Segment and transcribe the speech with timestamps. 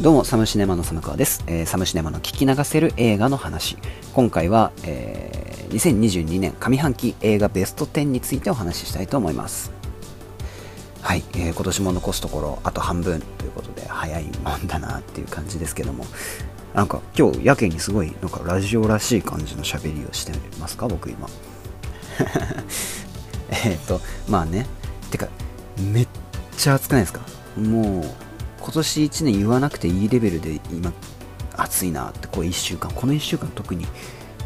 [0.00, 1.42] どうも、サムシネマの寒川です。
[1.46, 3.78] えーサムシネマの聞き流せる映画の話。
[4.12, 9.72] 今回は、えー2022年上半期映画ベスト10についてお話ししたいと思います。
[11.00, 16.04] はい、えー今年も残すところあと半分ということで早いもんだなっていう感じですけども
[16.74, 20.88] なんか今日やけにすごいなんかラジオらしい感じの喋りをしてますか？
[20.88, 21.26] 僕今
[23.50, 24.66] えっとまあね
[25.10, 25.26] てか
[25.78, 26.08] めっ
[26.56, 27.22] ちゃ暑くないですか？
[27.56, 28.04] もう
[28.66, 30.92] 今年1年言わなくていいレベルで今
[31.56, 33.86] 暑いなってこう1週間この1週間特に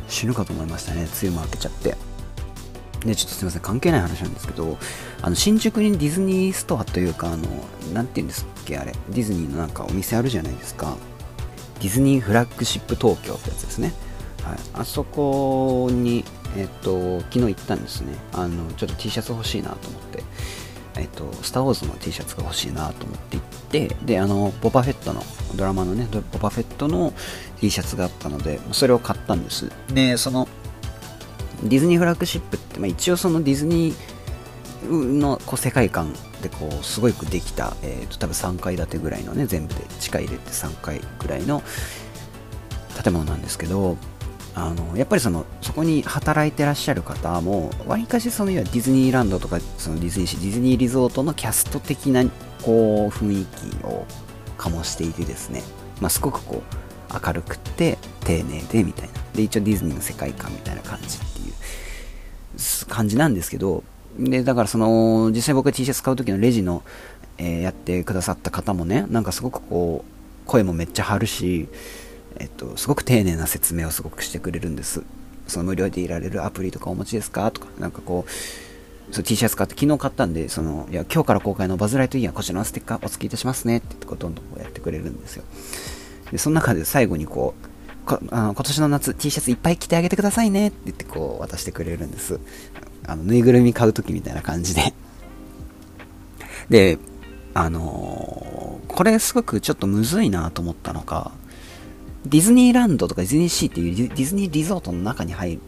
[0.09, 1.05] 死ぬかと思いましたね。
[1.05, 1.97] 梅雨も明けちゃって。
[3.01, 4.77] でちょっとすみません関係ない話なんですけど
[5.23, 7.47] あの新宿にディズニーストアというかあの
[7.95, 8.93] なんて言うんですっけあれ。
[9.09, 10.99] ディズニーのなんかお店あるじゃないですか。
[11.81, 13.95] ディズニーフラッグシップ東京ってやつですね、
[14.45, 16.27] はい、あそこに
[16.59, 18.13] えっと昨日行ったんですね。
[18.35, 20.23] あのちょっと T シャツ欲しいなと思って。
[21.01, 25.23] えっと、スター・ウォーズの T シャツが欲しいなと思って行って、で、あの、ボバフェットの、
[25.57, 27.13] ドラマのね、ボバフェットの
[27.61, 29.71] T シャツがあったので、それを買ったんです。
[29.93, 30.49] で、その、
[31.63, 34.21] ディズニーフラッグシップって、まあ、一応そのディズニー
[34.89, 41.63] のこう世界観でこうすごくできた、えー、と多分3階建てぐらいのね全部で地下入れて3階ぐらいの
[43.03, 43.99] 建物なんですけど
[44.61, 52.25] あのやっぱりそのそこに働いてらっしゃる方もわりかしそのディズニーランドとかそのディズニーシーディズニーリゾートのキャスト的な
[52.63, 54.07] こう雰囲気を
[54.59, 55.63] 醸していてですね、
[56.01, 56.63] まあ、すごくこ
[57.11, 59.15] う明るくて丁寧でみたいな。
[59.35, 63.83] で一応ディズニーの世界観みたいな感じっていう感じなんですけど。
[64.19, 66.83] でだからその実際僕が T シャツ買う時のレジの、
[67.39, 71.69] えーやってくださった方もねなんかすごくこう声もめっちゃ張るし
[72.39, 75.03] えっと、すごく丁寧な説明をすごくしてくれるんです。
[75.47, 77.51] その無料でいられるアプリとかお持ちですか？
[77.51, 85.45] とか、なんかこう、そう T シャツ買って昨日買ったんで、その、いや、今日から公開のバズライトイヤー、こちらのステッカーお付けいたしますねって言ってこどんどんこうやってくれるんですよ。
[86.31, 87.55] で、その中で最後にこ
[88.07, 92.41] う、あの今年の夏 T シャツいっぱい着てあげてくださいねって言ってこう渡してくれるんです。
[93.07, 94.95] あの、ぬいぐるみ買う時みたいな感じで。
[96.69, 96.99] で、
[97.55, 101.31] あのーこれすごくちょっとむずいなと思ったのが、
[102.27, 105.59] ディズニーランドとかディズニーシーっていうディズニーリゾートの中に入っ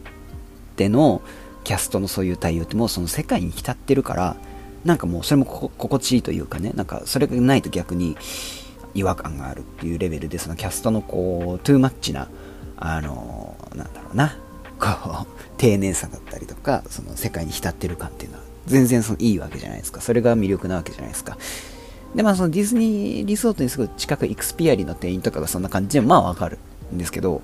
[0.75, 1.21] ての
[1.63, 4.35] キャストのそういう対応ってもうその世界に浸ってるから
[4.85, 8.17] なんかもうそれも心地いいというかねなんかそれがないと逆に
[8.93, 12.29] 違和感があるっていうレベルでそのキャストのこうトゥーマッチな
[12.77, 14.37] あのなんだろうな
[14.79, 14.87] こ
[15.23, 15.27] う
[15.57, 20.01] 丁寧さだったりとかその世界に浸ってる感っていうのは全然そのいいわけじゃないですか。
[20.01, 21.37] それが魅力なわけじゃないですか。
[22.15, 26.59] で、まあ、そのディズニーリゾートにすぐ近くイクスピアリの店員とかがそんな感じで、まあわかる
[26.93, 27.41] んですけど、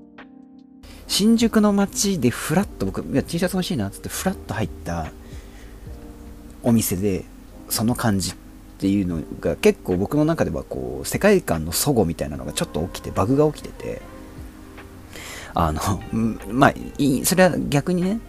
[1.07, 5.12] 新宿の街でフラッと僕、いや T シャツ欲しいなっつってフラッと入った
[6.62, 7.25] お店で、
[7.69, 8.35] その感じっ
[8.78, 14.02] ていうのが結構僕の中ではこう、世界観の齟齬みたいなのがちょっと起きて、バグが起きてて、
[15.56, 15.81] あの、
[16.52, 18.19] まあ、いいそれは逆にね、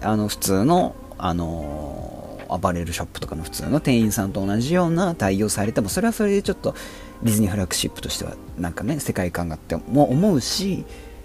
[0.00, 2.11] あの、普通の、あの
[2.54, 6.74] アパレルショップとかの普通の店員さんと同じような対応されてもそれはそれでちょっと
[7.22, 10.84] ディズニーフラッグシップとしてはなんかね世界観があっても思うし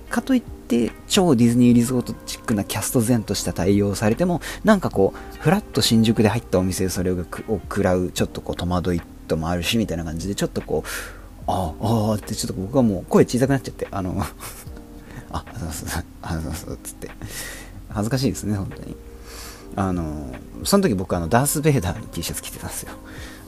[0.09, 10.89] かといって超ディズニーリゾートチックなキャスト前とした対応されてもなんかこうフラッと新宿で入ったお店でそれを食らうちょっとこう戸惑いともあるしみたいな感じでちょっとこう
[11.47, 14.21] ああああってちょっと僕はもう声小さくなっちゃってあの
[15.29, 17.09] あそうそうあそうそうつって。
[17.89, 18.95] 恥ずかしいですね本当に。
[19.75, 20.33] あの
[20.63, 22.91] その時僕あのダース・ベイダーの T シャツ着てたんですよ。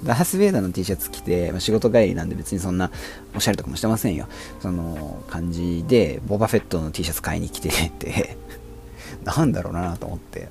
[0.04, 2.92] ダース・ベイダーの T シャツ着て、まあ仕事帰りなんで別にそんな
[3.36, 4.28] おしゃれとかもしてませんよ。
[4.62, 8.38] その感じでボバフェットの T シャツ買いに来てて。
[9.24, 10.50] なんだろうなと思って。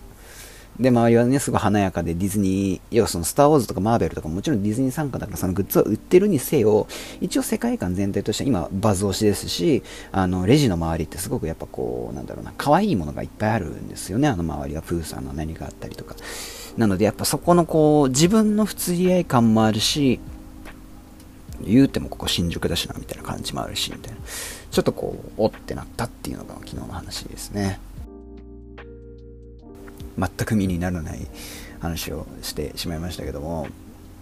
[0.81, 6.87] で、周りはね、すごい華やかでディズニー、要はそのスター・ウォーズとかマーベルとかもちろんディズニー参加だからそのグッズを売ってるにせよ、
[7.21, 16.15] 一応世界観全体としては今バズ推しですし、あの、レジの周りってすごくやっぱこう、なんだろうな、可愛いものがいっぱいあるんですよね、あの周りはプーさんの何があったりとか。
[16.77, 20.21] なのでやっぱそこのこう、自分の不釣り合い感もあるし、
[21.61, 24.21] 言うてもここ新宿だしな、みたいな感じもあるし、みたいな。
[24.71, 27.81] ちょっとこう、おってなったっていうのが昨日の話ですね。
[30.19, 31.27] 全く身にならない
[31.81, 33.69] 話をしてしまいましたけども、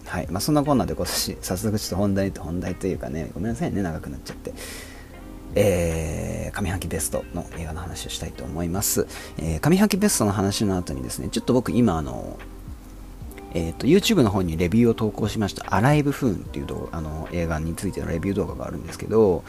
[0.06, 0.26] はい。
[0.30, 4.54] まあ、そんなこんなで今年早速ちょっと本題と本題というかねごめんなさいね長くなっちゃって、
[5.54, 9.06] えー上半期ベストの映画の話をしたいと思います、
[9.36, 12.38] えー上半期ベストの話の後にですねちょっと僕今あの
[13.54, 19.44] えー、と YouTube の方にレビューを投稿しました「アライブ・フーン」っていう動画あの映画についてのレビュー動画があるんですけど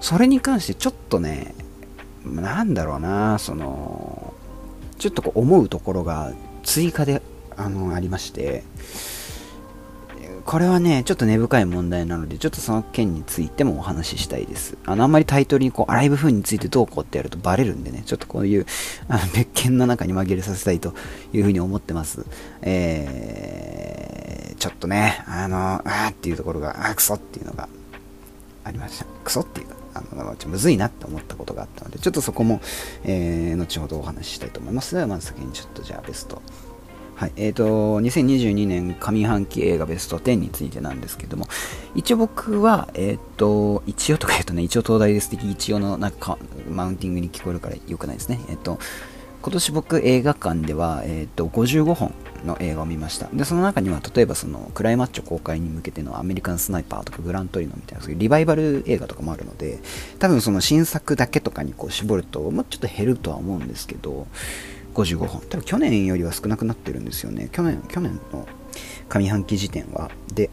[0.00, 1.54] それに関してちょっとね
[2.24, 4.32] なんだろうなその
[5.02, 6.32] ちょっとこう思うところが
[6.62, 7.22] 追加で
[7.56, 8.62] あのありまして
[10.44, 14.76] これはね、ちょっと根深い問題なので、ちょっとその件についてもお話ししたいです。
[14.84, 18.66] あの、あんまりタイトルにこう、アライブ風についてどうこうってやるとバレるんでね、ちょっとこういう、
[19.08, 20.94] あの別件の中に紛れさせたいと
[21.32, 22.26] いうふうに思ってます。
[22.62, 27.68] えー、ちょっとね、あの、あーっていうところが、あークソっていうのが
[28.64, 29.06] ありました。
[29.22, 32.60] クソっていう、あの、ちょむずいなって思ったことがあったので、ちょっとそこも、
[33.04, 35.06] えー、後ほどお話ししたいと思います。
[35.06, 36.42] まず先にちょっとじゃあベスト
[37.22, 41.46] はい、えっ、ー、と、2022年上半期映画ベスト10についてなんですけども、
[41.94, 46.36] 一応僕は、えっ、ー、と、一応とか言うとね、一応東大です的一応のなんか
[46.68, 48.40] マウンティングに聞こえるから良くないですね。
[48.48, 48.80] えっ、ー、と、
[49.42, 53.26] 今年僕映画館では、えっ、と、55本の映画を見ました。
[53.32, 59.80] で、その中には、例えばその、クライマッチョ公開に向けてのアメリカンスナイパーとかグラントリノみたいな、そういうリバイバル映画とかもあるので、
[60.20, 64.28] 多分その新作だけとかにこう絞ると、もうちょっと減るとは思うんですけど、
[64.94, 65.42] 55本。
[65.48, 67.48] 多分去年よりは少なくなってるんですよね。
[67.50, 68.46] 去年、去年の
[69.08, 70.12] 上半期時点は。
[70.32, 70.50] で、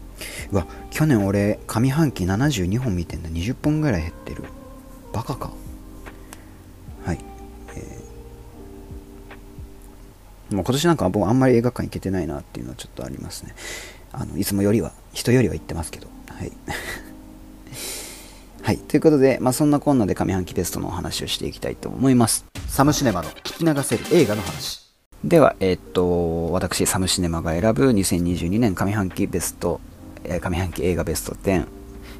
[0.50, 3.28] うわ、去年俺、上半期72本見てんだ。
[3.28, 4.42] 20本ぐらい減ってる。
[5.12, 5.52] バカか。
[10.50, 13.54] もう今年なんか僕あんまり映画館行けてないなっていうのはちょっとありますね。
[14.12, 16.08] あの、いつもよりは、人よりは行ってますけど。
[16.28, 16.52] はい。
[18.62, 18.78] はい。
[18.78, 22.44] ということで、まあ、そんなこんなで上半期ベストのお話をしていきたいと思います。
[22.68, 24.80] サムシネマの聞き流せる映画の話。
[25.24, 29.80] では、えー、っと、私、サムシネマが選ぶ2022年上半期ベスト、
[30.24, 31.66] えー、上半期映画ベスト10。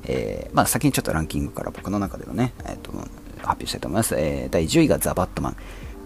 [0.05, 3.11] えー、まあ、先にちょっとランキングから僕の中でのね、え、っと、発
[3.43, 4.15] 表したいと思います。
[4.17, 5.57] え、第10位がザ・バットマン。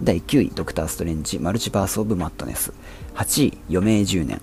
[0.03, 2.73] 第9位、ドクター・ストレンジ、マルチバース・オブ・マットネス。
[3.15, 4.41] 8位、余命10年。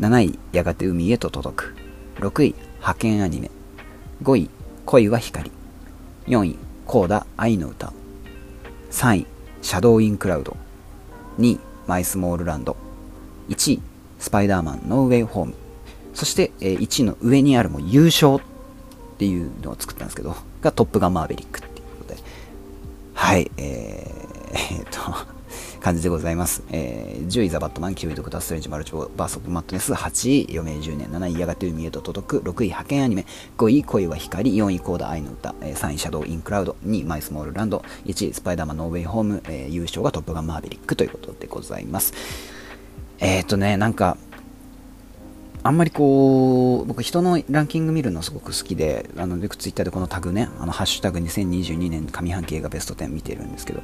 [0.00, 1.74] 7位、やがて海へと届く。
[2.20, 3.50] 6位、派遣アニメ。
[4.22, 4.50] 5位、
[4.86, 5.50] 恋は光。
[6.26, 7.92] 4位、コーダ愛の歌。
[8.90, 9.26] 3位、
[9.60, 10.56] シャドウインクラウド。
[11.38, 12.76] 2位、マイスモールランド。
[13.50, 13.82] 1位、
[14.18, 15.54] スパイダーマンノーウェイホーム。
[16.14, 18.40] そして、え1位の上にあるも優勝っ
[19.18, 22.20] ていうのを作ったんですけど、がトップガンマーベリックっていうことで。
[23.12, 24.23] はい、えー、
[24.54, 25.34] えー、っと、
[25.80, 26.62] 感じでございます。
[26.70, 33.26] えー、10位ザ・バットマン、9位ドクター・ストレンジ・マルチバース・オブ・マッドネス、8位余命10年、7位やがて海へと届く、6位ハケンアニメ、
[33.58, 42.14] 5位恋は光、4位コーダ愛の歌、3位シャドウ・イン・クラウド、2位マイ・スモール・ランド、1位スパイダーマン・ノーウェイ・ホーム、えー、優勝がトップガン・マーヴェリックということでございます。
[43.18, 44.16] えっ、ー、とね、なんか、
[45.66, 53.82] あんまりこう、僕人のランキング見るのすごく好きで、あの、よくツイッターでこのタグね、あの、ハッシュタグ2022年上半期映画ベスト10見てるんですけど、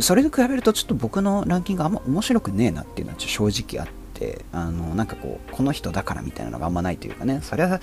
[0.00, 7.40] それと比べるとちょっと僕のランキングあんま面白くねえなっていうのは正直あってあのなんかこうこの人だからみたいなのがあんまないというかね。
[7.42, 7.80] それは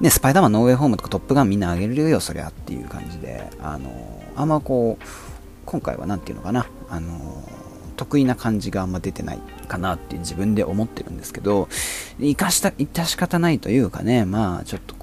[0.00, 5.04] ねスパイダーマンノーウェイホームとかトップガンみんなあげるよそりゃっていう感じであのあんまこう
[5.66, 6.66] 今回は何ていうのかな。
[6.88, 7.44] あの
[7.96, 9.38] 得意な感じがあんま出てない
[9.68, 11.68] かなって自分で思ってるんですけど
[12.18, 14.24] 生かした致し方ないというかね。
[14.24, 14.94] まあちょっと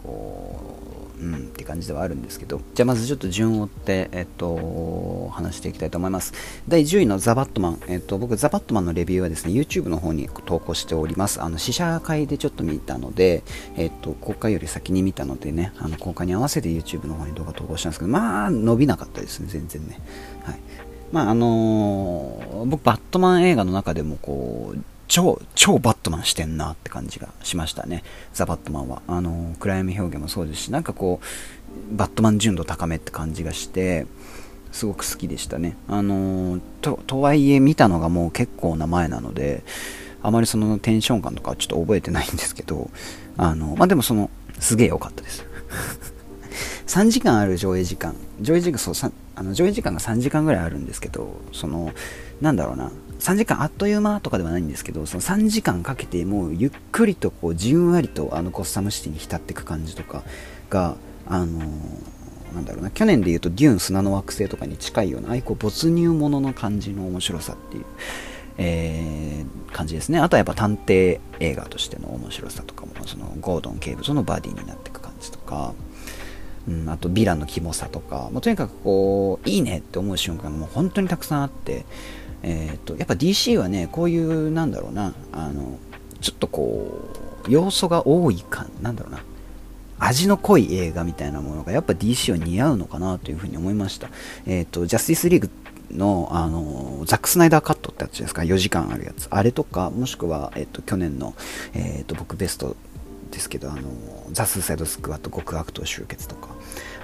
[1.19, 6.33] うんって感じではあるんですけど、じゃあまずちょっと順を追って、えっと、話していきたいと思います。
[6.67, 7.79] 第10位のザ・バットマン。
[7.87, 11.41] えっと、僕、ザ・バットマンのレビューはですね、YouTube の方に投稿しております。
[11.41, 13.43] あの、試写会でちょっと見たので、
[13.75, 19.99] えっと、公開より先に見たのでね、あの、公開に合わせて YouTube の方に動画投稿したんですけど、まあ、伸びなかったですね、全然ね。
[20.43, 20.59] はい。
[21.11, 28.03] まあ、あのー、僕、バットマン映画の中でも、こう、超、超バットマンしてんなって感じがしましたね。
[28.33, 29.01] ザ・バットマンは。
[29.07, 34.05] あの、暗闇表現もそうですし、なんかこう、バットマン純度高めって感じがして、
[34.71, 35.77] すごく好きでしたね。
[35.87, 39.63] あの、と、とはいえ見たのがもう結構な前なので、
[40.21, 42.89] あまりそのテンション感とかはちょっと覚えてないんですけど、
[43.37, 45.45] あの、まあ、でもその、すげえ良かったです。
[46.87, 51.91] 3時間ある上映時間、上映時間、そう、あの上映時間が3時間ぐらいあるんですけど、その、
[52.41, 60.23] なんだろうな、3時間あっという間とかではないんですけど、その3時間かけてもうゆっくりとこうじんわりとあのゴッサムシティに浸っていく感じとか
[60.69, 60.95] が、
[61.27, 67.85] あのー、なんだろうな、去年で言うとデューン砂の惑星とかに近いような、ああいう没入ものの感じの面白さっていう、
[68.57, 70.19] えー、感じですね。
[70.19, 75.73] あとはやっぱ探偵映画としての面白さとかも、そのゴードン警部とのバディになっていく感じとか、
[76.67, 81.85] うん、あとヴィランのキモさとか、もうとにかくこう、いいねって思う瞬間がもう本当にたくさんあって、
[82.43, 85.79] えーと、やっぱ DC はねこういうなんだろうなあの
[86.21, 87.09] ちょっとこ
[87.47, 89.19] う要素が多いかなんだろうな
[89.99, 94.09] 味の濃い映画みたいなものがやっぱ DC は似合うのかなというふうに思いました。
[94.45, 95.49] えっ、ー、と、ジャスティスリーグ
[95.91, 99.27] の、あの、ザック・スナイダーカットってやつですか、4時間あるやつ。
[99.31, 101.33] あれとか、もしくは、えっ、ー、と、去年の、
[101.73, 102.75] えっ、ー、と、僕ベスト
[103.31, 103.81] ですけど、あの、
[104.31, 106.49] ザ・スーサイド・スクワット極悪党集結とか、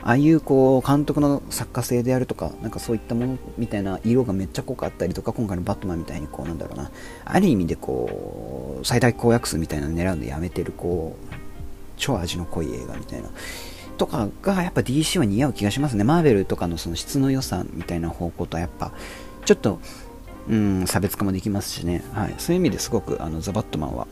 [0.06, 6.92] ああいうこう監督の作家性であるとかなんかそういったものみたいな色がめっちゃ濃かったりとか今回のバットマンみたいにこうなんだろうな
[7.24, 11.36] ある意味でこう最大公約数みたいなの狙うのやめてるこう
[11.98, 13.30] 超味の濃い映画みたいな。
[13.98, 16.04] とかがやっぱ DC は似合う気がしますね。
[16.04, 18.92] マーベルとかのその質の良さみたいな方向とはやっぱ
[19.46, 19.80] ちょっと
[20.50, 24.08] うん差別化もできますしね、はい、そういう意味ですごくあのザ・バットマンは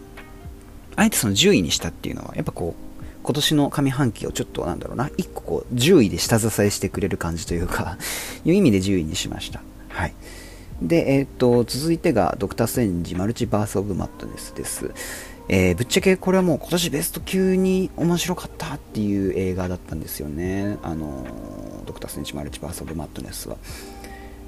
[0.95, 2.90] あえてその10位にしたっていうのはやっぱこう
[3.23, 7.97] 今年の上半期をちょっとなんだろうな、一個こう、10位で下支えしてくれる感じというか
[8.45, 9.61] いう意味で10位にしました。
[9.89, 10.13] はい。
[10.81, 14.91] で、えっ、と、続いてが、ドクター・ストレンジ・マルチバース・オブ・マットネスです。
[15.47, 20.77] えー、ぶっちゃけこれはもう今年ベスト級に面白かったっていう映画だったんですよね。
[20.81, 21.25] あの、
[21.85, 23.57] ドクター・ストレンジ・マルチバース・オブ・マットネスは。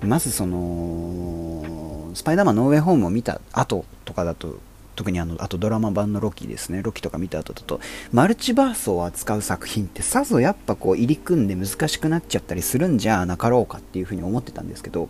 [0.01, 4.57] まずその、スパイダーマンノーウェイホームを見た後とかだと、
[4.95, 6.81] 特にあの、あとドラマ版のロキですね。
[6.81, 7.79] ロキとか見た後だと、
[8.11, 15.09] マルチバースを扱う作品ってさぞやっぱこう入り組んで難しくなっちゃったりするんじゃなかろうかっていうふうに思ってたんですけど、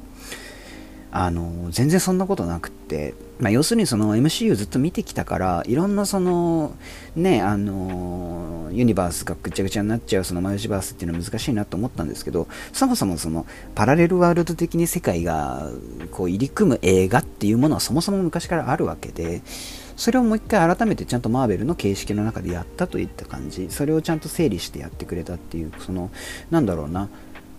[1.15, 6.75] あの、全然そんなことなくって、まあ、要するにその MCU ずっと見てきたから、いろんなその、
[7.15, 15.69] ね、あの、ユニバースがぐちゃぐちゃになっちゃうそのマルチバースっていうのは難しいなと思ったんですけど、そもそもそのパラレルワールド的に世界が
[16.09, 19.43] こう入り組む映画っていうものはそもそも昔からあるわけで、
[19.95, 26.09] それをもう一回改めてちゃんとマーベルの形式の中でやったといった感じ、それをちゃんと整理してやってくれたっていう、その、
[26.49, 27.07] なんだろうな、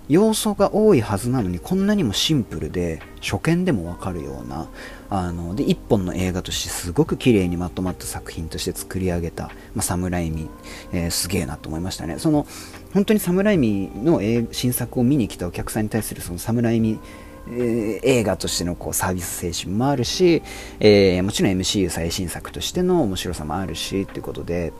[0.08, 4.68] 要素が多いはずなのにこんなにもシンプルで初見でもわかるような
[5.08, 9.44] あので一本の映画としてすごく綺麗にまとまった作品として作り上げた、
[9.74, 10.50] まあ、サムライミ、
[10.92, 12.18] えー、すげえなと思いましたね。
[12.18, 12.46] その
[12.92, 14.20] 本当にサムライミの
[14.52, 16.98] 新作を見に来たお客さんに対するそのサムライミ
[17.46, 20.42] えー、映画としてのこうサービス精神もあるし、
[20.80, 24.72] えー、もちろん MCU 最新作としての面白さもあるしということで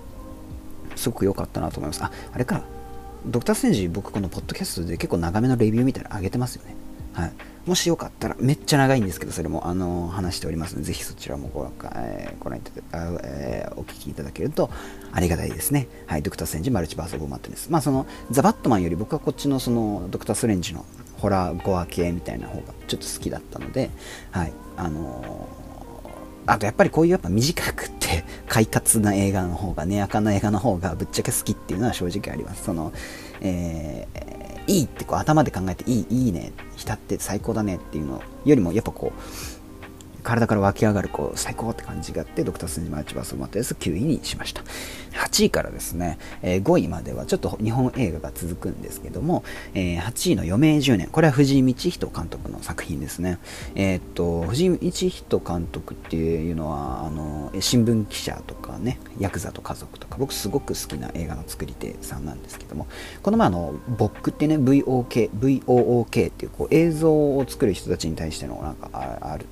[0.96, 2.02] すごく良かったなと思います。
[2.02, 2.62] ああれか。
[3.26, 6.74] ドクター・ステンジ僕このポッドキャストで結構長めのレビューみたいなの上げてますよね
[7.12, 7.32] はい
[7.66, 14.70] もしよかったら、めっちゃ長いんですけど、それも、あの話しておりますので、ぜひそちらもご,、えー、ご覧いただ、えー、お聞きいただけると
[15.12, 15.88] ありがたいですね。
[16.06, 17.70] はい、ドクター・ストレンジマルチバース・オブ・マットです。
[17.70, 20.84] まあ、その、ザ・バットマンより僕はこっちの、その、ドクター・ストレンジの
[21.16, 23.88] ホラーゴア系みたいな方がちょっと好きだったので、
[24.30, 25.63] はい、あのー、
[26.46, 32.64] あとやっぱりこういうやっぱ短くって快活な映画の方がね、やかな映画の方がぶっちゃけ好きっていうのは正直あります。
[32.64, 32.92] その、
[33.40, 39.20] えー、いいってこう頭で考えていい、いいね、浸って最高だねっていうのよりもやっぱこう、
[40.24, 44.62] 体から湧き上がるこう最高って感じがあってドクター・スンジマーチバース・マテス9位にしました。
[45.12, 51.08] 8位からですね、えー、5位まではちょっと日本映画が続くんですけども、えー、8位の余命10年。
[51.08, 53.38] これは藤井道人監督の作品ですね。
[53.76, 62.86] えー、っと藤井道人監督っていうのはあの新聞記者とかねヤクザと家族とか僕すごく好きな映画の作り手さんなんですけども
[63.22, 69.46] この前あのボックってね VOK VOOK っていうこう映像を作る人たちに対してのなんかある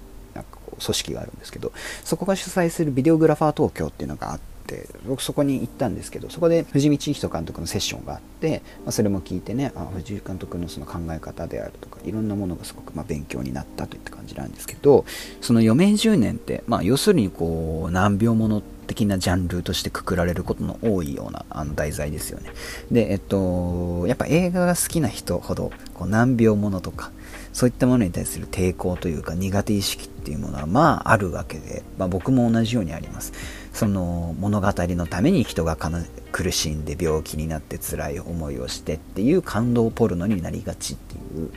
[0.83, 1.73] 組織があるんですけど、
[2.05, 15.05] そこが主催するビデオグラファー東京っていうのがあって、僕そこに行ったんですけど、そこで藤道人監督のセッションがあって、まあ、それも聞いてね、あ藤井監督のその考え方であるとか、いろんなものがすごくま勉強になったといった感じなんですけど、
[15.41, 22.51] その余命10年って、まあ、要するにこう、難病もの的なジャンルとしてくくられることの多いようなあの題材ですよね。
[22.91, 27.11] で、えっと、やっぱ映画が好きな人ほど、こう難病ものとか、
[27.53, 33.33] そういったものに対する抵抗というか苦手意識っていうものはまああるわけで、まあ、僕も同じようにあります。
[33.73, 35.77] その物語のために人が
[36.31, 41.51] 苦しんで病気になって辛い思いをしてっていう感動ポルノになりがちっていう。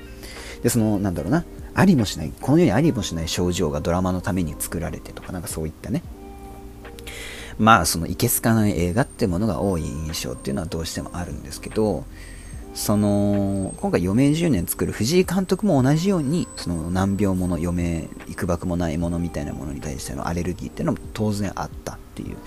[0.63, 1.45] でそのなんだろうな。
[1.77, 2.31] ありもしない。
[2.39, 6.03] この世にありもしない症状がドラマのために作られてとかなんかそういったね。
[7.57, 12.05] まあそのいけすかない映画ってものが多い印象っていうのはどうしてもあるんですけど
[12.75, 22.37] その今回余命10年作る藤井監督も同じようにその難病もの余命いくばくもないものみたいなものに対してのアレルギーっていうのも当然あったっていう。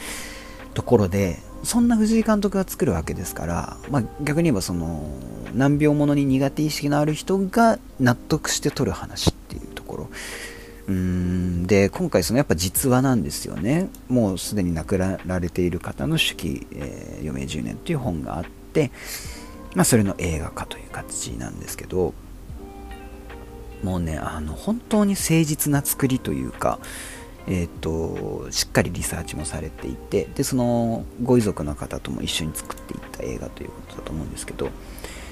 [0.79, 5.11] ところでそんな藤井監督が作るわけですから、まあ、逆に言えばその
[5.53, 10.09] 難病ものに苦手意識のある人が納得して撮る話っていうところ。
[10.87, 13.91] うーんで今回そのやっぱ実話なんですよね。
[14.09, 18.93] もうすでに亡くなられている方の手記、えー、余命10年っていう本があって
[19.79, 22.13] まあ、それの映画化という形なんですけど
[23.85, 26.81] もうねあの本当に誠実な作りというか
[27.51, 34.69] えーと、しっかりリサーチもされていてでそのご遺族の方とも一緒に作っていった映画ということだと思うんですけど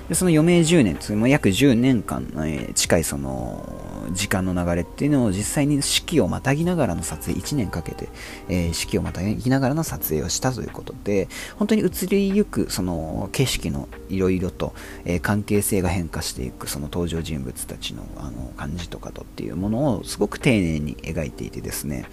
[0.09, 3.69] でその余命10年、つまり約10年間、えー、近いその
[4.13, 8.09] 時間の流れっていうのを実際に四季をまたぎながらの撮影、1年かけて、
[8.49, 22.07] えー、四季をまたぎながらの撮影をしたということで、本当に移りゆくその景色のいろいろと、えー、関係性が変化していくその登場人物たちのあの感じとかとっていうものをすごく丁寧に描いていてですね、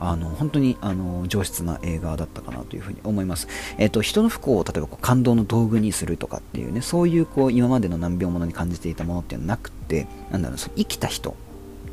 [0.00, 3.46] あの本当にあの上質な映画だったかなというふうに思います。
[3.76, 11.36] えっ、ー、と人の不幸を例えばこう感動の道具にするとかっていうね、そういうこう今までの難病ものに感じていたものっていうのはなくて、なんだろう、その生きた人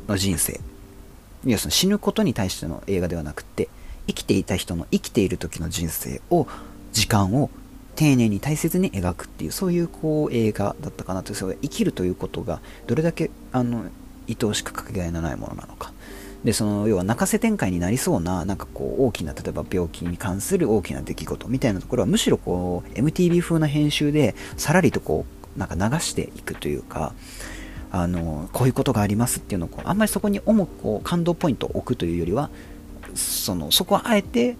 [0.08, 0.58] の人生、
[1.44, 3.68] いやその死ぬことに対しての映画ではなくて、
[4.06, 6.46] 生きていた人の生きている時の人生を、
[6.92, 7.50] 時間を
[7.94, 13.84] 丁寧に大切に描くっていう、そういうこう映画だったかなと、そ生きるということがどれだけあの
[14.28, 15.92] 愛おしくかけがえのないものなのか。
[16.44, 25.26] でその要は泣かせ展開になりそうななんかこう大きな例えば病気に関する大きな出来事みたいなところはむしろこう MTV 風な編集でさらりとこ
[25.56, 27.12] うなんか流していくというか
[27.90, 32.50] あのこういうことがありますっていうのをこうあんまりそこに重くこう感動ポイントを置くというよりは
[33.14, 34.56] そのそこはあえて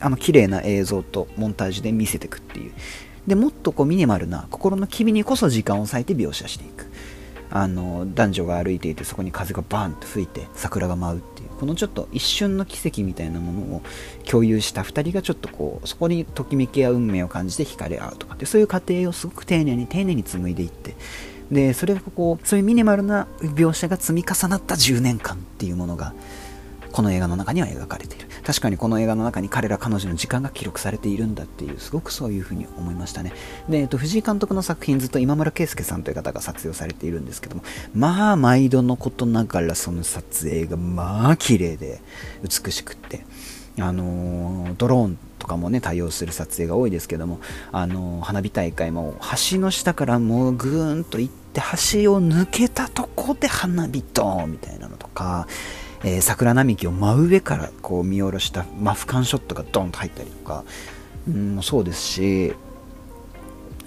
[0.00, 2.72] あの綺麗な映像とモンタージュで見せていくっていう。
[3.26, 6.87] でもっとこうミニマルな心の機微にこそ時間を割いて描写していく。
[7.50, 13.82] あの男女が歩いていてそこに風がバーンと吹いて桜が舞うっていうこのちょっと一瞬の奇跡みたいなものを
[14.28, 20.94] 共有した2人がちょっとこうそこにときめきや運命を感じて惹かれ合うとかってそういう過程をすごく丁寧に丁寧に紡いでいって
[21.50, 26.14] でそれがこうそういうミニマルな描写が積み重なった10年間っていうものが
[26.92, 28.27] この映画の中には描かれている。
[28.44, 33.32] 確かにこの映画の中に彼ら彼女の時間が記録されているんだっていうすごくそういうふうに思いましたね。
[33.68, 37.62] で、えっと、藤井監督の作品ずっと今村圭介さんという方が撮影をされているんですけども
[37.94, 42.00] まあ毎度のことながらその撮影がまあ綺麗で
[42.42, 43.24] 美しくって
[43.80, 47.40] あのドローンとかもね対応する撮影が多いですけども、
[47.70, 49.14] あの花火大会も
[49.50, 55.46] 橋の下からもうぐーんと行って橋を抜けたとこで花火ドーンみたいなのとか
[56.04, 60.64] えー、桜並木を真上からこう見下ろした真俯瞰ショットがドンと入ったりとか、
[61.28, 62.54] うん、そうですし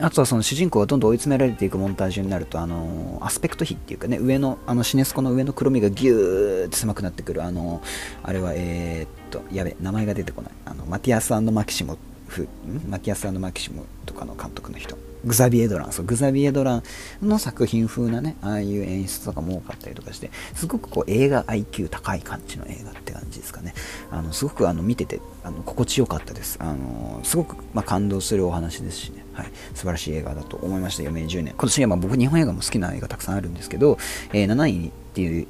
[0.01, 7.82] あとはその主人公がどんどん追い詰められていくモンタージュになると、あのアスペクト比っていうかね、上の、あのシネスコの上の黒みがギューって狭くなってくる、あの
[8.24, 10.51] あれは、えー、っと、やべ、名前が出てこない。
[10.65, 12.48] あのマティアスマキシモフ、
[12.89, 14.98] マティアスマキシモとかの監督の人。
[15.24, 16.84] グザビエドラン、そう、グザビエドラン
[17.22, 23.74] の作品風なね、ああいう演出とかも多かったりとかして、すごくこう映画 IQ 高い感じの映画って感じですかね。
[24.10, 26.57] あの、すごくあの見てて、あの、心地よかったです。
[26.60, 31.53] あの、すごく、まあ、感動するお話ですしね、はい、素晴らしい映画だと思いました、余命10年。
[31.53, 33.98] 今年はま僕日本映画も好きな映画たくさんあるんですけど、
[34.34, 35.48] えー、7位っていう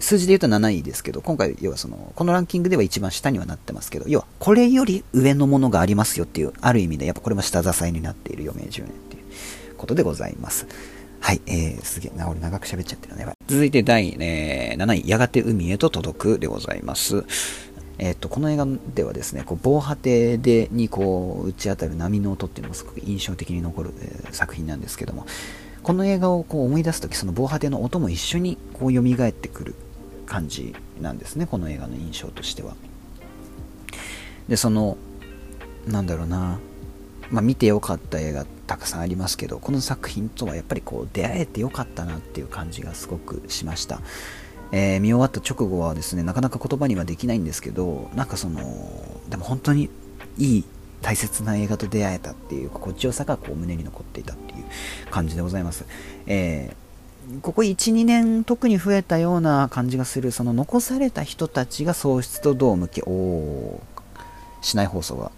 [0.00, 10.66] 数字で言うと7位ですけど、今回、要はその、このランキングでは一番下にはなってますけど、要は、これより上のものがありますよっていう、ある意味で、やっぱこれも下支えになっている余命10年っていうことでございます。
[11.20, 13.26] はい、えー、すげえな、俺長く喋っちゃってるね。
[13.48, 17.24] 続いて第、えー、7位、やがて海へと届くでございます。
[17.98, 25.26] えっ、ー、と、この映画ではですね、こう防波堤でにこう打ち当たる波の音っていうのもすごく印象的に残る、えー、作品なんですけども、
[25.82, 29.74] この映画をこう思い出すとき、その防波堤の音も一緒にこう蘇ってくる
[30.28, 32.76] 感じなんですねこの映画の印象としては。
[34.48, 34.96] でその
[35.86, 36.58] なんだろうな
[37.30, 44.00] まあ、見てよかった映画たくさんありますけどこの作品とはやっぱりこう出会えてよかったなっていう感じがすごくしました、
[44.72, 48.60] えー、見終わった直後はですねなかなか言葉にはできないんですけどなんかその
[49.28, 49.90] でも本当に
[50.38, 50.64] いい
[51.02, 54.64] 大切な映画と出会えたっていう心地よさがこう胸に残っていたっていう
[55.10, 55.84] 感じでございます、
[56.26, 56.87] えー
[57.42, 63.80] ここ1、2年特に増えたような感じがする、その残された人たちが喪失とどう向き、お
[64.62, 65.30] 市内放送が。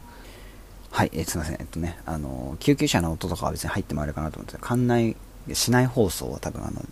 [0.92, 5.16] はい、えー、すいません、えっとね、あの、救急車の音とかは別に入ってもあれかなと思って、館内、
[5.52, 6.82] 市内放送は多分あの、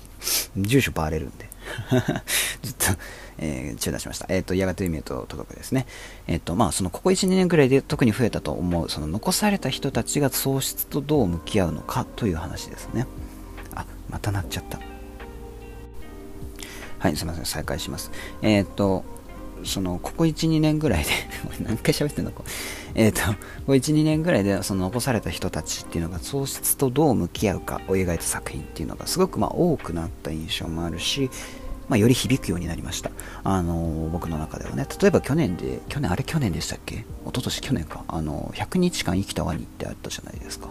[0.56, 1.48] 住所バレるんで、
[1.90, 3.00] ちょっと、
[3.38, 4.26] えー、中断しました。
[4.28, 5.86] えっ、ー、と、やがて海へと届くですね。
[6.26, 13.06] えっ、ー、と、まあ、その、ここ1、2年くらいで特に増えたと思う、その、残された人たちが喪失とどう向き合うのかという話ですね。
[14.10, 14.78] また鳴っちゃった。
[16.98, 18.10] はい、すみません、再開します。
[18.42, 19.04] えっ、と、
[19.64, 21.10] その、ここ1、2年ぐらいで
[21.62, 22.42] 何回喋ってんのか。
[22.94, 23.34] えっ、と、こ
[23.66, 31.30] こ1、2年ぐらいで、その残された人たちっていうのが喪失とどう向き合うかを描いた作品っていうのがすごくまあ多くなった印象もあるし、
[31.88, 33.10] まあ、より響くようになりました。
[33.44, 34.86] あの僕の中ではね。
[35.00, 36.96] 例えば去年で、去年、あれ去年でしたっけ？
[36.96, 38.04] 一昨年去年か。
[38.08, 40.70] あの、100日間生きたワニってあったじゃないですか。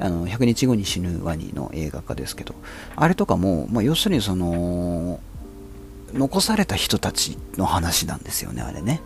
[0.00, 2.54] あの100日後に死ぬワニの映画化ですけど、
[2.96, 5.20] あれとかも、まあ、要するにその、
[6.14, 9.00] 残された人たちの話なんですよね、あれね。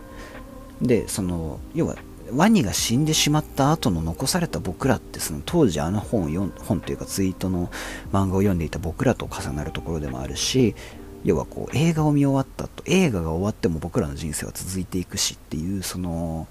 [0.81, 1.95] で、その、要は、
[2.31, 7.69] ワニが死んでしまった後の残された僕らってその当時あの本を読本というかツイートの
[8.11, 10.73] 漫画を読んでいた僕らと重なるところでもあるし
[11.23, 16.47] 要はこう映画を見終わったと映画が終わっても僕らの人生は続いていくしっていうその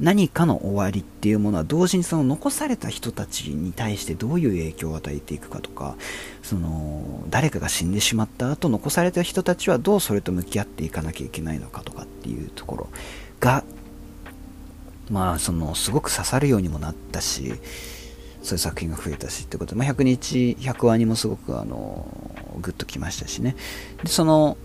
[0.00, 5.96] 何かの終わりっていうものは同時にその残された人たちに対してどういう影響を与えていくかとか
[6.42, 12.88] その誰かが死んでしまった後残された人たちはどうそれと向き合っていかなきゃいけないのかとかっていうところ
[13.40, 13.64] が
[15.10, 17.54] まあそのすごく刺さるようにもなったし
[18.42, 22.06] そういう作品が増えたしってことで、まあ、100日100話にもすごくあの
[22.60, 23.56] グッときましたしね。
[24.04, 24.56] でその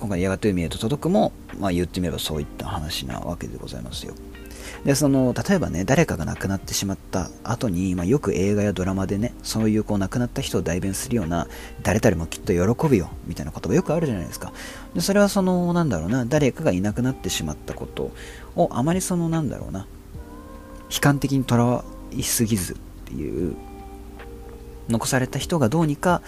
[0.00, 4.14] 今回「やがて海へと届くも」まあ、言ってみればそういった話なわけでございますよ。
[4.84, 11.46] でその例えばね誰かが亡くなってしまった後に、まあ、よく映画やドラマでねそういうこう亡くなった人を代弁するような
[11.82, 14.52] 誰々もきっと喜ぶよみたいな言葉よくあるじゃないですか。
[14.94, 18.12] でそれはそのなんだろうな誰かがいなくなってしまったこと
[18.56, 19.86] をあまりそのなんだろうな
[20.90, 22.76] 悲観的にとらわいすぎずっ
[23.06, 23.56] ていう
[24.88, 26.20] 残された人がどうにか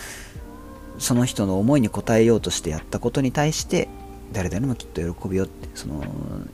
[0.98, 3.88] その人の思いに応えようとしてやったことに対して
[4.32, 6.02] 誰々もきっと喜ぶよってその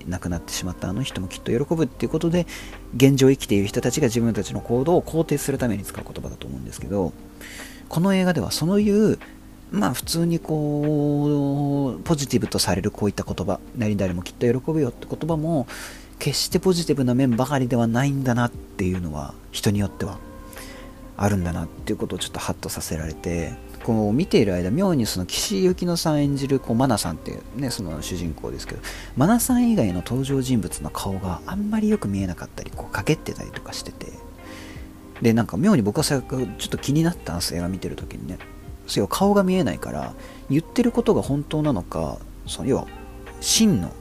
[0.07, 2.47] 亡くなってしまったあの人もきっと喜ぶっていうことで
[2.95, 7.13] 現状生きている人たちが自分たちの行動を肯定するために使う言葉だと思うんですけど
[7.89, 9.19] この映画ではそういう
[9.71, 15.67] まあ普通にこうポジティブとされるこういった言葉何々もきっと喜ぶよって言葉も
[16.19, 20.19] 決してポジティブな面ばかりではないんだなっていうのは人によっては
[21.17, 28.81] あるんだなっていうことをちょっとハッとさせられてこう見ている間妙にその岸由乃さん演じるこうマナさんっていうねその主人公ですけど
[29.17, 34.07] マナさん以外の登場人物の顔があんまりよく見えなかったりこうかけってたりとかしてて
[35.21, 38.39] でなんか妙に僕はそれちょっと気になったんです映画見てる時にね。
[38.87, 40.13] そう顔が見えないから
[40.51, 42.87] 言ってることが本当なのかその要は
[43.41, 43.93] 真の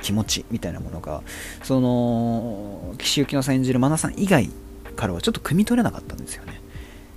[0.00, 1.22] 気持ちみたいなものが
[1.62, 4.50] その岸由紀乃さん演じるマナさん以外
[4.96, 6.61] からはちょっと汲み取れなかったんですよね。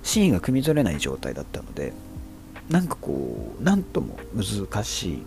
[0.06, 1.92] シーンが汲み取れない状態だったので
[2.70, 5.22] なんかこう何とも難しい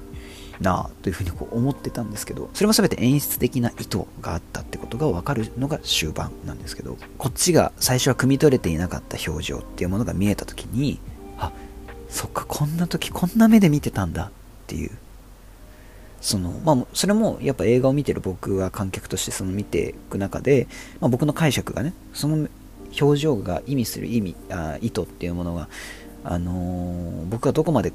[0.61, 10.99] なというふうにこう思ってたんですけどそれも全て演出的な意図があったってことが分かるのが終盤なんですけどこっちが最初は汲み取れていなかった表情っていうものが見えた時に
[11.37, 11.51] あ
[12.09, 14.31] そっかこんな時こんな目で見てたんだっ
[14.67, 14.91] ていう。
[16.21, 20.67] そのまあ、それもやっぱ映画を見てる僕は観客としてその見ていく中で、
[20.99, 22.49] まあ、僕の解釈がねその
[22.99, 25.69] 表情が意味する意味あ意図っていうものが、
[26.23, 27.93] あのー、僕はどこまで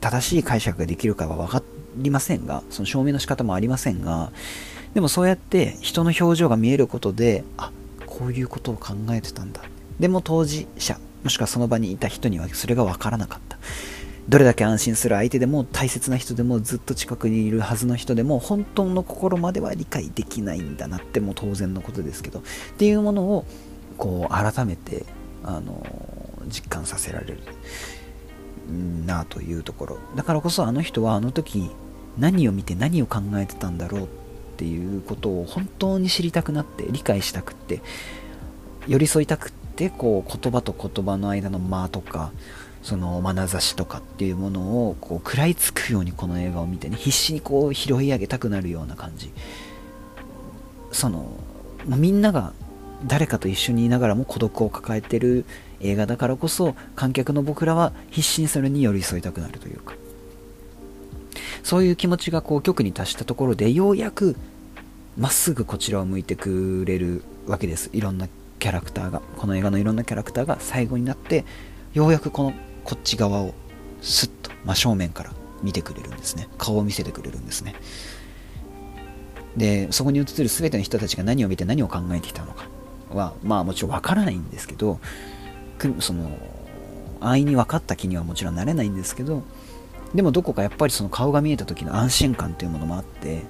[0.00, 1.62] 正しい解釈ができるかは分か
[1.96, 4.32] りませんがその証明の仕方もありませんが
[4.94, 7.70] でもそうやって人の表情が見えることであ
[8.06, 9.62] こういうことを考えてたんだ。
[9.98, 13.58] でも当事者もしくはその場にいた人にはそれが分からなかった。
[14.28, 22.40] どれだけ安心する相手でも大切な人でもずっと近くにいるはずの人でも本当の心までは理解できないんだなっても当然のことですけど。
[22.40, 22.42] っ
[22.76, 23.46] ていうものを
[24.02, 25.06] こう改めて
[25.44, 25.86] あの
[26.48, 27.38] 実感させられる
[29.06, 29.98] なというところ。
[30.16, 31.70] だからこそあの人はあの時
[32.18, 34.06] 何を見て何を考えてたんだろうっ
[34.56, 37.80] ていうことを本当に知りたくなって理解したくって
[38.88, 42.32] 寄り添いたくってこう言葉と言葉の間の間とか
[42.82, 49.30] その眼差しとかっていうものをこう食らいつくようにこの映画を見てね必死にこう拾い上げたくなるような感じ。
[50.90, 51.36] その
[51.86, 52.52] みんなが
[53.04, 55.44] 誰かと一緒にいながらも孤独を抱えてる
[55.80, 59.94] 映画だからこそ観客の僕らは必死にそれに寄り添いたくなるというか。
[61.62, 64.36] そういう気持ちがこう極に達したところでようやく
[65.16, 67.90] まっすぐこちらを向いてくれるわけです。
[67.92, 71.44] いろんなキャラクターがこの映画のいろんなキャラクターが最後になって
[71.94, 72.52] ようやくこの
[72.84, 73.54] こっち側を
[74.00, 76.48] スッと真正面から見てくれるんですね。
[76.58, 77.74] 顔を見せてくれるんですね。
[79.56, 82.71] でそこに映る全ての人たちが何を見て何を考えてきたのか。
[83.16, 84.98] はまあもちろんわからないんですけど
[86.00, 86.30] その
[87.20, 89.42] 安易に分かった気にはもちろんなれないんですけど
[90.14, 93.42] でもどこかやっぱりその顔が見えた時の安心感というものもあって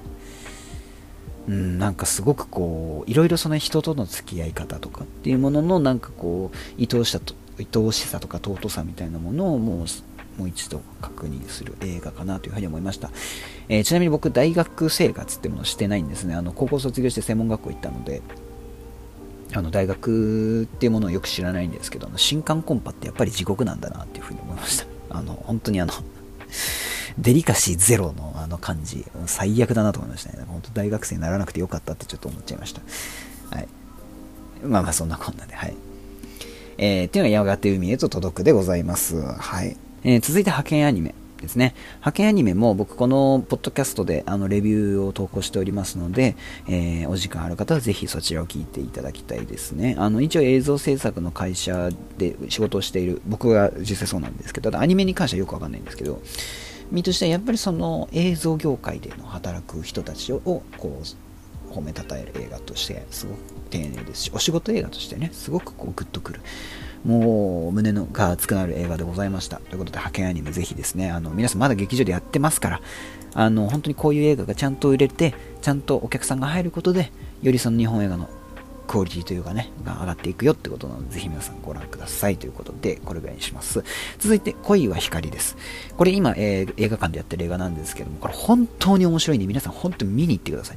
[1.49, 9.87] うん、なんかすごくこういろいろその人との付き合い方とかっていうもののなんかこう愛おしさと愛おしさとか尊さみたいなものをもう
[10.39, 13.11] もう一度確認する映画かなというふうに思いました、
[13.69, 16.35] えー、ちなみに僕大学生活ってものをしてないんですね。
[16.35, 18.23] あの高校卒業して専門学校行ったので
[19.55, 24.87] あの大学っていうものをよく知らないんですけど新刊コンパってやっぱり地獄なんだなっていうふうに思いました。
[25.11, 25.93] あの本当にあの
[27.19, 30.45] デリカシーゼロのあの感じ最悪だなと思いましたね。
[30.49, 32.81] 本当大学生にならなくてよかったってちょっと思っちゃいました。
[33.55, 33.69] はい。
[34.65, 35.75] まあまあそんなこんなではい。
[36.79, 39.21] えー、っていうのがやがて海へと届くでございます。
[39.21, 41.15] はい、えー、続いて派遣アニメ。
[41.43, 41.75] ですね。
[41.97, 49.97] 派遣アニメも僕このポッドキャストであのレビューを投稿しておりますので、えー、お時間ある方はぜひそちらを聞いていただきたいですね。
[49.99, 56.23] あの一応映像制作の会社で仕事をしている僕が実際そうなんですけど、ただアニメに関してはよくわかんないんですけど、
[56.91, 60.41] 身としてはやっぱりその映像業界での働く人たちを
[60.79, 61.03] こ
[61.69, 63.39] う褒めたたえる映画としてすごく
[63.71, 66.41] 丁寧ですし、お仕事映画としてね、すごくこうグッとくる。
[67.05, 69.57] もう胸のが熱くなる映画でございました。
[69.57, 72.81] ということで、派遣アニメぜひですね、あの皆さんまだ劇場でやってますから、
[73.35, 77.13] あの本当にこういう映画がちゃんと売れて、ちゃんとお客さんが入ることで、
[77.43, 78.29] よりその日本映画の
[78.87, 83.83] クオリティというかね、が上がっていくよってことなので、ぜひ皆さんご覧くださいということで、これぐらいにします。
[84.19, 85.57] 続いて、恋は光です。
[85.97, 90.77] これ今、えー、映画館でやってる映画なんですけども、これ本当に面白いんで、皆さん本当に見に行ってください。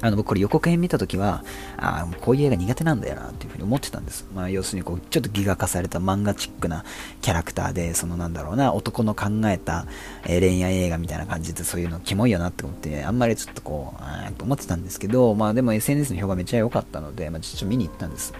[0.00, 1.42] あの僕これ予告編見たときは、
[1.78, 4.26] ああ、こういう映画苦手なんだよなっていうふうに思ってたんです。
[4.34, 6.84] まあ要するにこう、ちょっとギガ化された漫画チックな
[7.22, 9.86] キャラクターで、そのなんだろうな、男の考えた、
[10.26, 18.34] え、恋愛映画みたいな感じでそういうのキモいよなって思って、あんまりちょっとこう、あと思ってたんですけど、まあでも SNS の評価めっちゃ良かったので、まあちょっと見に行ったんです。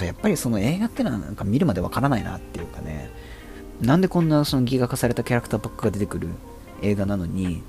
[0.00, 3.10] やっぱりその映画ってのはなんか見るまでわからないなっていうかね、
[3.80, 6.28] なんでこんなそのギガ化されたキャラクターばっかが出てくる
[6.82, 7.62] 映画なのに、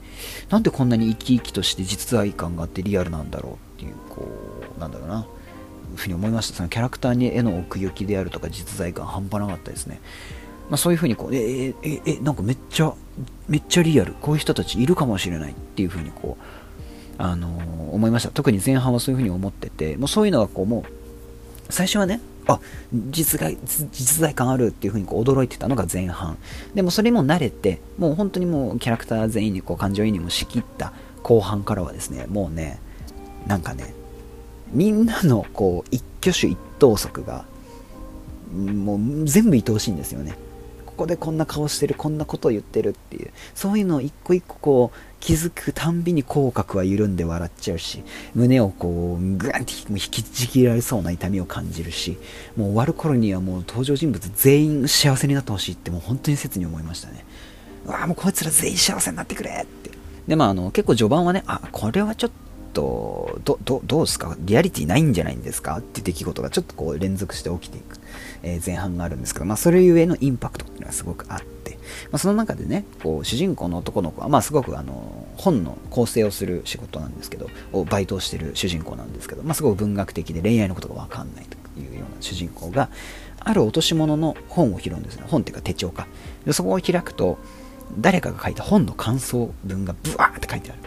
[0.50, 4.28] なんでこんなに生き生きとして実在感があってリアルなんだろうっていう、こ
[4.78, 5.28] う、なんだろうな、
[5.96, 6.56] ふうに思いました。
[6.56, 10.00] そのキャラクターに絵の奥行きであるとか実在感半端なかったですね。
[10.70, 12.94] まあ、そういうふうにこう、え、え、え、なんかめっちゃ、
[13.48, 14.14] めっちゃリアル。
[14.22, 16.44] こういう人たちいるかもしれないっていうふうにこう、
[17.18, 17.48] あの、
[17.94, 18.30] 思いました。
[18.30, 20.92] 特に前半はそういうふうに思ってて、もうそういうのがこう、もう、
[21.74, 22.60] 最初はね、あ
[22.94, 23.58] 実在
[23.92, 26.38] 実在感あるっていう風にこう驚いてたのが前半。
[26.74, 32.80] でもそれも慣れてもう本当にもうキャラクター全員にこう感情移入もしきった後半からはですねもうね
[33.48, 33.94] なんかね
[34.72, 37.46] みんなのこう一挙手一投足が
[38.54, 40.38] もう全部愛おしいんですよね。
[40.86, 43.32] ここでこんな顔してるこんなことを言ってるっていう。
[43.54, 48.04] そういうのを一個一個こう気づくたんびに口角は緩んで笑っちゃうし
[48.36, 52.18] 胸をこうグワンって引きちぎられそうな痛みを感じるし
[52.56, 57.26] もう終わる頃にはもう登場人物全員幸せになってほしいってもう本当に切に思いましたね。
[57.86, 59.92] うわもうこいつら全員幸せになってくれって。
[60.28, 62.32] でまああの結構序盤はねあこれはちょっ
[62.74, 64.36] と、ど、ど、どうですか？
[64.40, 65.78] リアリティないんじゃないんですか？
[65.78, 67.98] って出来事がちょっとこう連続して起きていく、
[68.44, 71.78] え、前半があるんですけど、まあそれゆえのインパクトっていうのはすごくあって、
[72.12, 82.90] まあその中でね、こう主人公の男の子は、まあすごくあの、本の構成をする仕事なんですけど、をバイトをしてる主人公なんですけど、まあすごく文学的で恋愛のことがわかんないというような主人公が、
[83.40, 85.24] ある落とし物の本を拾うんですね。
[85.28, 86.08] 本っていうか手帳か。
[86.46, 87.38] でそこを開くと、
[87.98, 90.82] 誰かが書いた本の感想文がブワーって書いてある。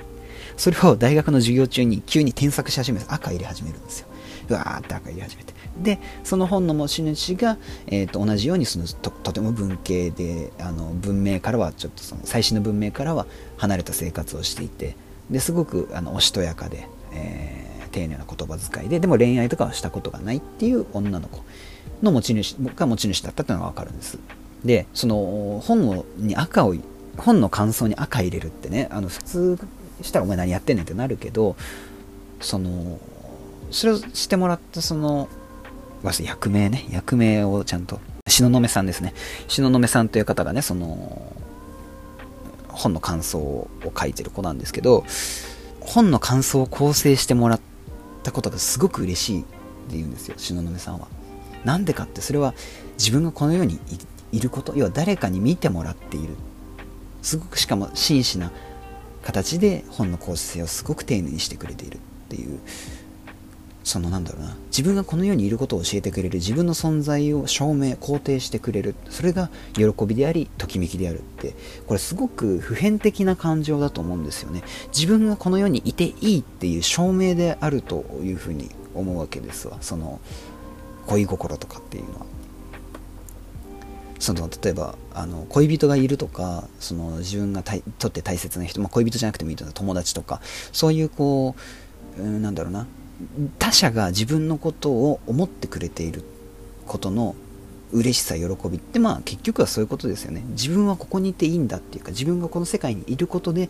[0.56, 4.08] それを大学の授業中に急に添削し始める赤入れ始めるんですよ。
[4.50, 5.54] うわーって赤入れ始めて。
[5.80, 14.96] で、その本の持ち主が、えー、と同じようにそのとても文系であの文明からはちょっとその最新の文明からは離れた生活をしていて
[15.30, 21.42] ですごくあのおしとやかで、えー、丁寧な言葉遣いででも恋愛とかはしたことがないっていう女の子
[22.02, 24.18] の持ち主が持ち主だったっていうのが分かるんです
[24.64, 26.74] でその本をに赤を
[27.16, 29.58] 本の感想に赤入れるってねあの普通
[30.02, 31.56] したらお前何やってんねんってなるけど
[32.40, 32.98] その
[33.70, 35.28] それをしてもらったその
[36.22, 39.14] 役名ね役名をちゃんと東雲さんですね。
[39.48, 41.36] 東雲さんという方がねその
[42.68, 45.04] 本の感想を書いてる子なんですけど
[45.80, 47.60] 本の感想を構成してもらっ
[48.22, 51.08] たことがすごく嬉しいって言うんですよ東雲さんは。
[51.64, 52.54] なんでかってそれは
[52.96, 53.78] 自分がこの世に
[54.32, 56.36] いること要は誰かに見てもらっている。
[57.22, 58.50] すごくしかも真摯な
[59.22, 61.98] 形で本の構成をすごく丁寧にしてくれているっ
[62.30, 62.60] ていう
[63.82, 64.56] そのなんだろうな。
[64.66, 66.34] 自分がこの世にいることを教えてくれる。
[66.38, 68.94] 自分の存在を証明肯定してくれる。
[69.08, 71.54] それが喜びでありときめきであるって。
[71.86, 74.62] これすごく普遍的な感情だと思うんですよね。
[74.94, 79.78] 自分がこの世にいていいっていう証明であるというふうに思うわけですわ。
[79.80, 80.20] その
[81.06, 82.26] 恋心とかっていうのは。
[84.18, 87.62] その例えばあの恋人がいるとかその自分が
[87.98, 90.42] とって大切な人、まあ、恋人じゃなくてもいいと友達とか。
[90.72, 91.54] そういうこ
[92.18, 92.86] う、うん、なんだろうな。
[93.58, 96.22] 他者が自分のことを思ってくれている
[96.86, 97.34] ことの
[97.92, 100.42] 嬉しさ喜びってまあ結局はそういうことですよね。
[100.50, 103.68] 自分はここにいていいんだっていうか自分がこの世界にいることで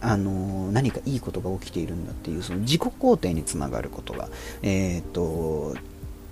[0.00, 4.28] あの何かいいことが起きているんだっていうその自己肯定につながることが、
[4.62, 5.76] えーと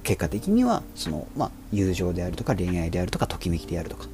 [0.07, 4.07] 結果的にはその、まあ、友情であるとか恋愛であるとかときめきであるとか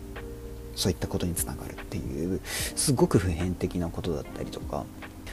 [0.75, 4.87] そういったことにつながるっていうすごく普遍的なことだったりとか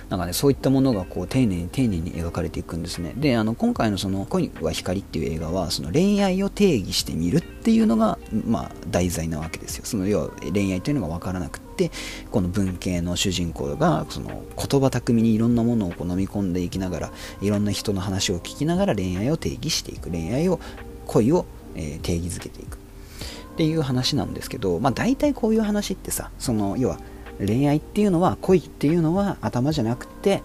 [0.09, 3.13] なんかね、そういったものがこう丁寧に丁寧に描かれていくんですね。
[3.15, 9.85] で、あの、今回のその恋は光っていう映画は、その恋愛を定義してみるっていうのが、まあ、題材なわけですよ。
[9.85, 11.91] その要は恋愛というのが分からなくて、
[12.31, 20.09] この文系の主人公が、その言葉巧みにいろんなものをこう飲み込んでいきながら、いろんな人の話を聞きながら恋愛を定義していく。
[20.09, 20.59] 恋愛を、
[21.07, 22.77] 恋を、えー、定義づけていく。
[22.77, 26.97] っていう話なんですけど、まあ大体こういう話ってさ、その、要は、
[27.45, 30.43] 恋愛っていうのは恋っていうのは頭じゃなくて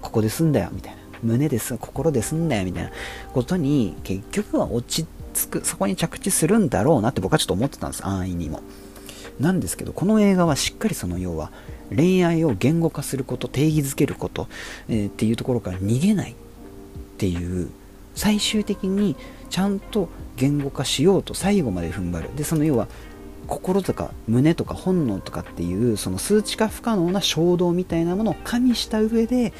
[0.00, 1.00] ここで済んだよみたいな。
[1.22, 2.90] 胸です心で済んだよみたいな
[3.34, 8.60] ことに結局は落ち着くそこに着地するんだろうなって僕はちょっと思ってたんです安易にも。
[9.38, 11.50] なんですけどこの映画はしっかりその要は
[11.94, 14.48] 恋愛を言語化すること定義づけること、
[14.88, 16.34] えー、っていうところから逃げないっ
[17.16, 17.70] ていう
[18.14, 19.16] 最終的に
[19.48, 22.30] ちゃんと言語化しようと最後まで踏ん張る。
[22.36, 22.86] でその要は
[23.50, 29.52] 心とか胸とか本能とかっていうその数値化不可能な衝動みたいなものを加味した上で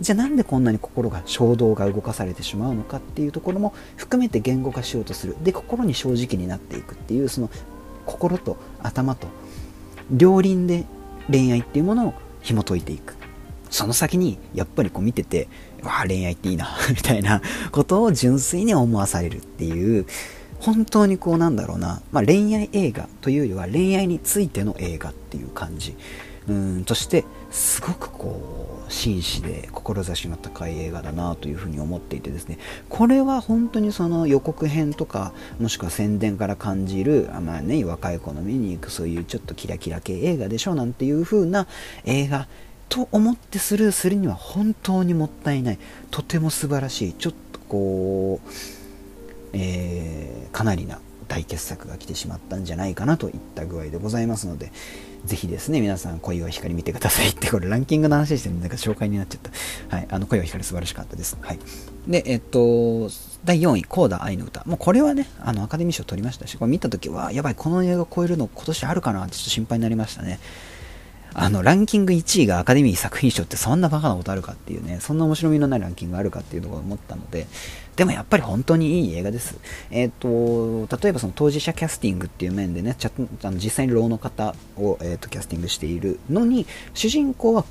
[0.00, 5.36] じゃあなんでこんなに心が衝動が動かされてしまうのかっていうところも含めて言語化しようとする。
[5.42, 7.50] で心に正直になっていくっていうその
[8.06, 9.26] 心と頭と
[10.10, 10.84] 両輪で
[11.28, 13.16] 恋愛っていうものを紐解いていく。
[13.70, 15.48] その先にやっぱりこう見てて
[15.82, 17.40] わあ恋愛っていいなみたいな
[17.72, 20.06] ことを純粋に思わされるっていう
[20.62, 25.96] 本当にこうなんだろうな、まあ、恋愛映画というよりは恋愛についての映画っていう感じ。
[26.48, 32.58] うんとしてすごくこう紳士で志の高い映画だなというふうに思っていてですね。
[32.88, 41.66] これは本当にその予告編とかもしくは宣伝から感じるあまあね若い子の見に行くそういうちょっとキラキラ系映画でしょなんていう風な
[42.04, 42.48] 映画
[42.88, 45.78] と思ってスルーするには本当にもったいない。
[46.10, 47.12] とても素晴らしい。
[47.14, 48.81] ちょっとこう
[49.52, 54.70] えー、かなりな大傑作が来てしまったんじゃないかなといった具合でございますので、
[55.24, 59.40] ぜひですね、皆さん、恋は光見てくださいって、これランキングの話してるなんか紹介になっちゃっ
[59.88, 59.96] た。
[59.96, 61.38] はい、あの、恋は光素晴らしかったです。
[61.40, 61.58] はい。
[62.08, 63.08] で、えっと、
[63.44, 64.62] 第4位、コーダ愛の歌。
[64.66, 70.40] もうこれはね、あの、アカデミー賞取りましたし、これ見たときは、やばい、この映画超えるの今年あるかなってちょっと心配になりましたね。
[71.34, 77.46] あの、ランキング1位がアカデミー作品賞ってそんなバカなことあるかっていうね、そんな面白みのないランキングがあるかっていうところを思ったので、
[77.96, 79.58] でもやっぱり本当にいい映画です。
[79.90, 83.10] えっ、ー、と、例えばその当事者キャスティングっていう面でね、ちゃ
[83.42, 87.64] あの実際にローの方を、えーと、キャスティングしているのに、主人公は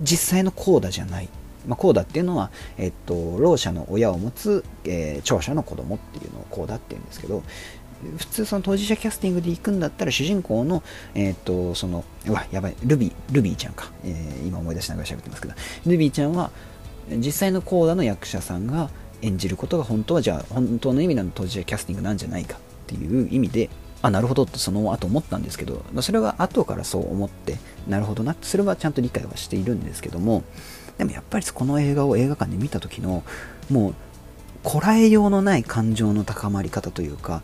[0.00, 1.28] 実際のコーダじゃない。
[1.68, 7.42] まあ、コーダっていうのは、えっ、と、ろう者の親を持つ、えー、聴者の子供っていうのをコーダっていうんですけど、
[8.16, 10.82] 普通その当事者キャスティングで行くんだったら主人公の、
[11.14, 13.90] えっ、と、その、うわ、やばい、ルビー、ルビーちゃんか。
[14.04, 15.54] えー、今思い出しながら喋ってますけど、
[15.86, 16.50] ルビーちゃんは、
[17.16, 18.90] 実際のコーダの役者さんが
[19.22, 30.44] 演じることが本当は、じゃあ、本当の意味での当事者キャスティングなんじゃないかっていう意味で、あ、なるほどってその後思ったんですけど、それは後からそう思って、なるほどなって、それはちゃんと理解はしているんですけども、
[30.98, 33.24] でもやっぱりこの映画を映画館で見た時の、
[33.70, 33.94] もう、
[34.62, 37.42] こらえようのない感情の高まり方というか、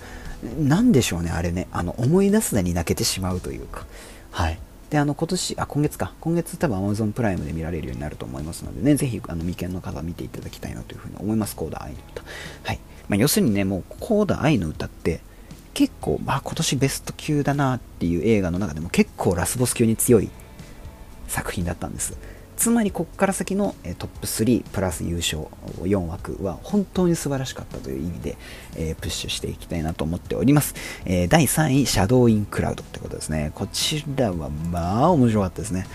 [0.58, 1.68] なんでしょうね、あれね。
[1.72, 3.86] あの、思い出すなに泣けてしまうというか。
[4.30, 4.58] はい。
[4.94, 6.12] で、あの、今年、あ、今月か。
[6.20, 11.56] 今月多分 Amazon プライムで見られるようになると思いますのでね、ぜひ、あの、未見の方は見ていただきたいなというふうに思います。
[11.56, 12.22] コーダ愛の歌。
[12.62, 12.78] はい。
[13.08, 15.20] まあ、要するにね、もう、コーダ愛の歌って、
[15.72, 20.30] 結構、まあ、今年ベスト級だなっていう映画の中でも結構ラスボス級に強い
[21.26, 22.16] 作品だったんです。
[22.56, 25.44] つまりこっから先のトップ3プラス優勝
[25.82, 28.36] 4枠は本当に素晴らしかったという意味で、
[28.96, 33.52] プッシュしていきたいなと思っております、第3位シャドウインクラウドってことですね。
[33.54, 35.86] こちらはまあ面白かったですね。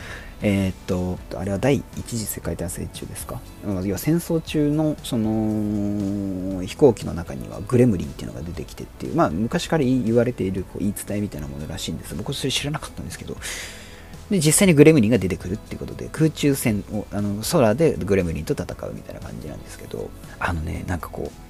[0.42, 3.42] えー、っと、あれは第一次世界大戦中ですか？
[3.66, 12.16] 要は戦争中の、その、飛行機の中にはグレムリンっていうのが出てきてっていう、まあ、昔から言われているこう言い伝えみたいなものらしいんです。
[12.16, 13.36] 僕それ知らなかったんですけど、
[14.30, 21.50] で、実際にグレムリンが出てくるっていうことで、空中戦を、あの、空でグレムリンと戦うみたいな感じなんですけど、あのね、なんかこう、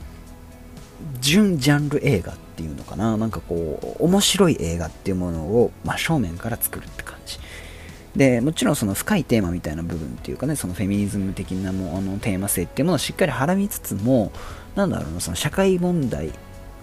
[1.22, 7.40] 純ジャンル映画っていうのかな、なんかこう、面白い映画っていうものを真正面から作るって感じ。
[8.16, 14.32] で、もちろんその深いテーマみたいな部分っていうかね、そのフェミニズム的なもあのテーマ性っていうものをしっかりはらみつつも、
[14.76, 16.32] なんだろうな、その社会問題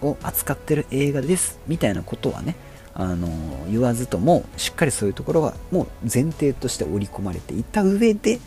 [0.03, 2.55] を扱ってる映画ですみたいなことはね、
[2.99, 3.29] あの
[3.71, 8.41] 言わずともしっかりそういうところはもう前提として織り込まれていた上で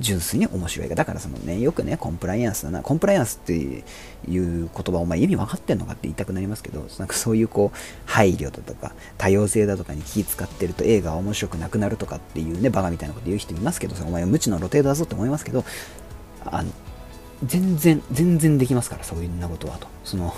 [0.00, 3.84] 純粋に面白いだからそのねよくねコンプライアンスだなコンプライアンスっていう
[4.26, 15.64] 言葉お前意味分かってんのかって言いたくなりますけどなんかそういうこう配慮だとか多様性だとかに気使ってると映画は面白くなくなるとかっていうねバカみたいなこと言う人いますけどお前は無知の露呈だぞって思いますけど
[16.44, 16.72] あの
[17.44, 19.86] 全然全然できますからそういうなことはと。
[20.02, 20.34] その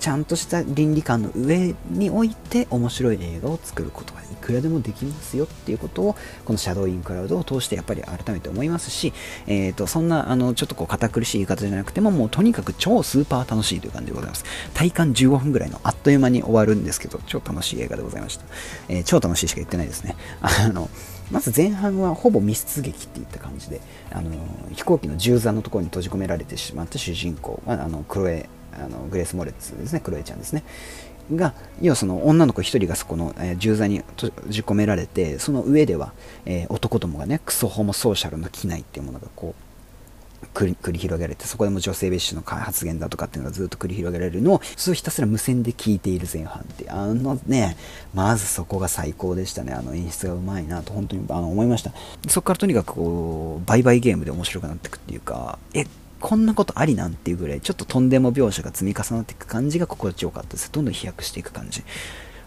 [0.00, 9.12] ちゃんとした倫理観の上において面白い映画を作ることがいくらでもできますよっていうことをこのシャドウインクラウドを通してやっぱり改めて思いますし、
[9.46, 14.44] えー、とそんなあのちょっとこう堅苦しい言い方じゃなくてももうとにかく超スーパー楽しいという感じでございます。
[14.74, 18.44] 体感15分ぐらいのあっという間に終わるんですけど超楽しい映画でございました、
[18.88, 20.16] えー、超楽しいしか言ってないですね。
[20.40, 20.88] あの
[21.30, 23.80] まず前半はほぼ密室劇っていった感じで、
[24.12, 24.30] あの
[24.72, 28.48] 飛行機の銃座のところに閉じ込められてしまった主人公はあのクロエ
[28.78, 30.64] あのグレース・モレッツですねクロエちゃんですね。
[31.34, 36.12] が要はその女の子1人がそこの、えー、銃座に閉じ込められてその上では、
[36.44, 39.66] えー、男どもがねクソホモソーシャルの機内っていうものがこう
[40.54, 47.76] 繰り広げられてそこでも女性蔑視の発言だとかっていうのがずっと繰り広げられるのをそひたすら無線で聞いている前半ってあのね
[48.14, 49.72] まずそこが最高でしたね。
[49.72, 51.92] あの演出がうまいなと本当にあの思いました。
[52.28, 55.84] そこからとにかくこうバイバイゲームで面白くなっていくっていうかえ
[56.26, 61.84] こんなことありなんていうぐらいちょっととんでも描写が積み重なっていく感じが心地よかったですどんどん飛躍していく感じ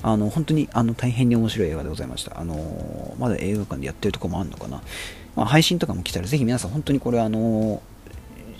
[0.03, 2.37] あの本当にあの大変に面白い映画でございました。
[2.37, 4.81] あのまだ映画館でやってるとこもあるのかな。
[5.37, 7.81] まあ、配信とかも来たらぜひ皆さん本当にこれあの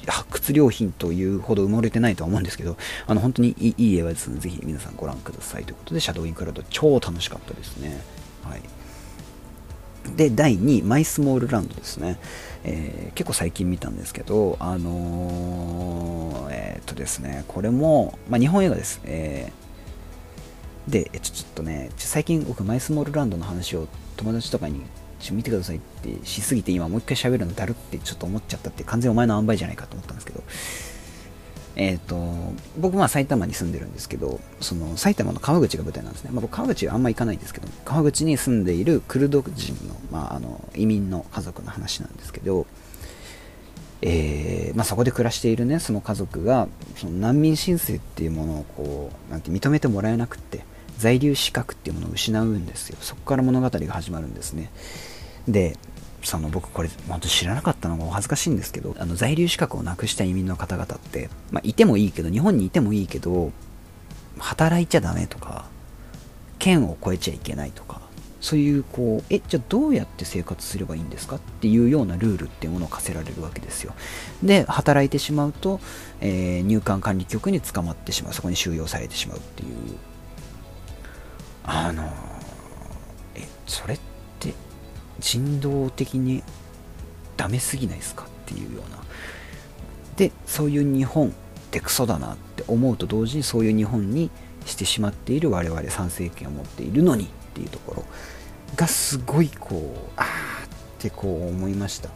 [0.07, 8.01] 発掘良品というほど埋もれてないとは思うんですけど、あの本当にいい映画ですので、ぜひ皆さんご覧くださいということで、シャドウインクラウド超楽しかったですね。
[8.43, 8.61] はい。
[10.15, 12.20] で、第2位、マイスモールランドですね。
[12.64, 19.01] えー、結構最近見たんですけど、あのー、えー、っとですね、これも、まあ、日本映画です。
[19.05, 23.88] えー、で、ちょちょっとね、最近僕、マイスモールランドの話を
[24.18, 24.82] 友達とかに
[25.20, 30.43] ちょ見てくださいってしすぎて今もう一回喋るのだるってちょっと思っちゃったって完全お前の塩梅じゃないかと思ったんですけど
[31.76, 32.17] え、ー、と
[32.78, 42.65] 僕は埼玉に住んでるんですけどその埼玉の川口が舞台なんですね、まあ、僕川口はあんま行かないんですけど川口に住んでいるクルド人の,、まあ、あの移民の家族の話なんですけど
[44.01, 50.63] えーまあ、そこで暮らしているねその家族がその難民申請っていうものをこうなんて認めてもらえなくって
[50.97, 52.97] 在留資格っていうものを失うんですよ。
[53.01, 54.70] そこから物語が始まるんですね。
[55.47, 55.78] で
[56.24, 63.51] その僕これ本当知らなかったのがお恥ずかしいんですけどあの在留資格をなくした移民の方々って、まあ、いてもいいけど日本にいてもいいけど
[64.38, 65.65] 働いちゃダメとか
[66.59, 68.01] 県を越えちゃいけないとか
[68.41, 71.36] そういうこうえじゃあどうやって生活すればいいんですか？
[71.36, 73.93] っていうようなルールっていうものを課せられるわけですよ。
[74.41, 75.82] で働いてしまうと、
[76.22, 78.34] えー、入管管理局に捕まってしまう。
[78.34, 79.70] そこに収容されてしまうっていう。
[81.65, 82.09] あの
[83.36, 84.09] えそれって
[85.20, 86.43] 人道的に
[87.38, 88.97] ダメすぎないですかっていうような
[90.17, 91.32] でそういう日本っ
[91.72, 94.30] てクソだなって思うと同時にそういう日本に
[94.65, 98.05] してしまっている我々参政権を持っているのにっていうところ
[98.76, 100.26] がすごいこうああ
[100.65, 100.67] っ
[100.99, 102.09] てこう思いました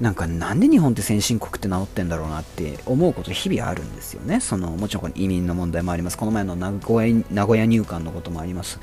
[0.00, 4.40] なんかなんで日本って先進国って名乗ってんだろうなって思うこと日々あるんですよね。
[4.40, 6.18] そのもちろんこの移民の問題もあります。
[6.18, 8.80] この前の名古屋名古屋入管のこともあります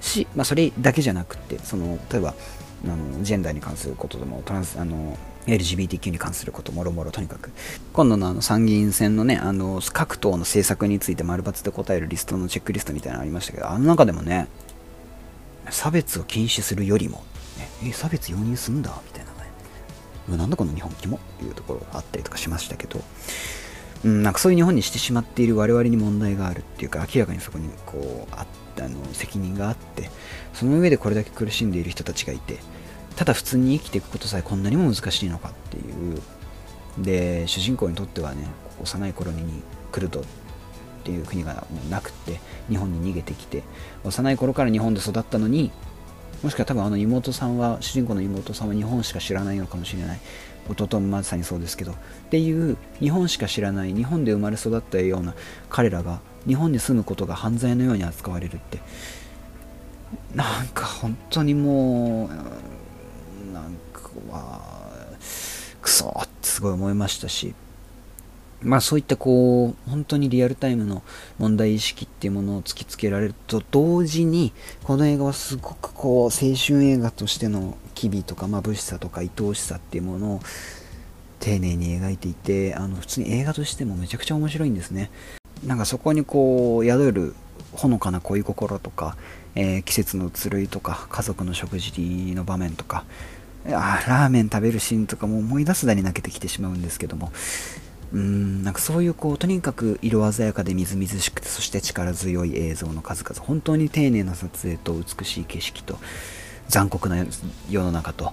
[0.00, 2.34] し、まあ、それだけじゃなくて、その例えば
[2.92, 5.16] あのジェンダーに関することでもトランスあの
[5.46, 7.50] LGBTQ に関することもろもろとにかく
[7.92, 14.48] 今度のあの参議院選のねあの各党の政策について丸抜で答えるリストのチェックリストみたいなのありましたけどあの中でもね
[15.70, 17.18] 差別を禁止するよりも、
[17.58, 19.34] ね、え差別容認すんだみたいなね。
[20.28, 23.00] なんだこの日本気もっていうところがあったりとかしましたけど、
[24.04, 30.10] うん、なんかそういう日本にしてしまっている我々に問題があるっていうか明らかにそこにこうああの責任があって
[30.52, 32.58] その上でこれだけ苦しんでいる人たちがいて
[33.16, 35.80] ただ普通に生きていくことさえこんなにも難しいのかってい
[36.14, 36.20] う。
[36.98, 38.46] で主人公にとってはね
[38.80, 40.24] 幼い頃にクルドっ
[41.02, 43.64] ていう国がもうなくって日本に逃げてきて
[44.04, 45.72] 幼い頃から日本で育ったのに
[46.42, 50.20] もしくは多分あの妹さんは主人公の妹さんは日本しか知らないのかもしれない。
[50.68, 51.92] 弟もまさにそうですけど。
[51.92, 51.94] っ
[52.30, 55.34] ていう日本しか知らない日本で生まれ育ったような
[55.68, 58.78] 彼らが日本に住むことが犯罪のように扱われるって。
[60.34, 62.30] なんか本当にもう
[64.34, 64.60] かは
[65.80, 67.54] クソってすごい思いましたし
[68.64, 71.02] まあそういったこう、本当にリアルタイムの
[71.38, 74.52] 問題意識っていうものを突きつけられると同時に、
[74.84, 80.40] この映画はすごくこう、青春映画としての機微とか眩しさとか愛おしさっていうものを
[81.40, 85.10] 丁寧に描いていて、あの、普通に映画としてもめちゃくちゃ面白いんですね。
[85.66, 87.34] なんかそこにこう、宿る
[87.72, 89.18] ほのかな恋心とか、
[89.56, 91.92] えー、季節の移ろいとか、家族の食事
[92.34, 93.04] の場面とか、
[93.66, 97.32] あラーメン食べるシーンとかも思い出すだに泣けてきてしまうんですけども、
[98.12, 103.40] うんなんかそういうこうとにかく色鮮やかでみずみずしくてそして力強い映像の数々。
[103.40, 105.98] 本当に丁寧な撮影と美しい景色と
[106.68, 107.24] 残酷な
[107.68, 108.32] 世の中と、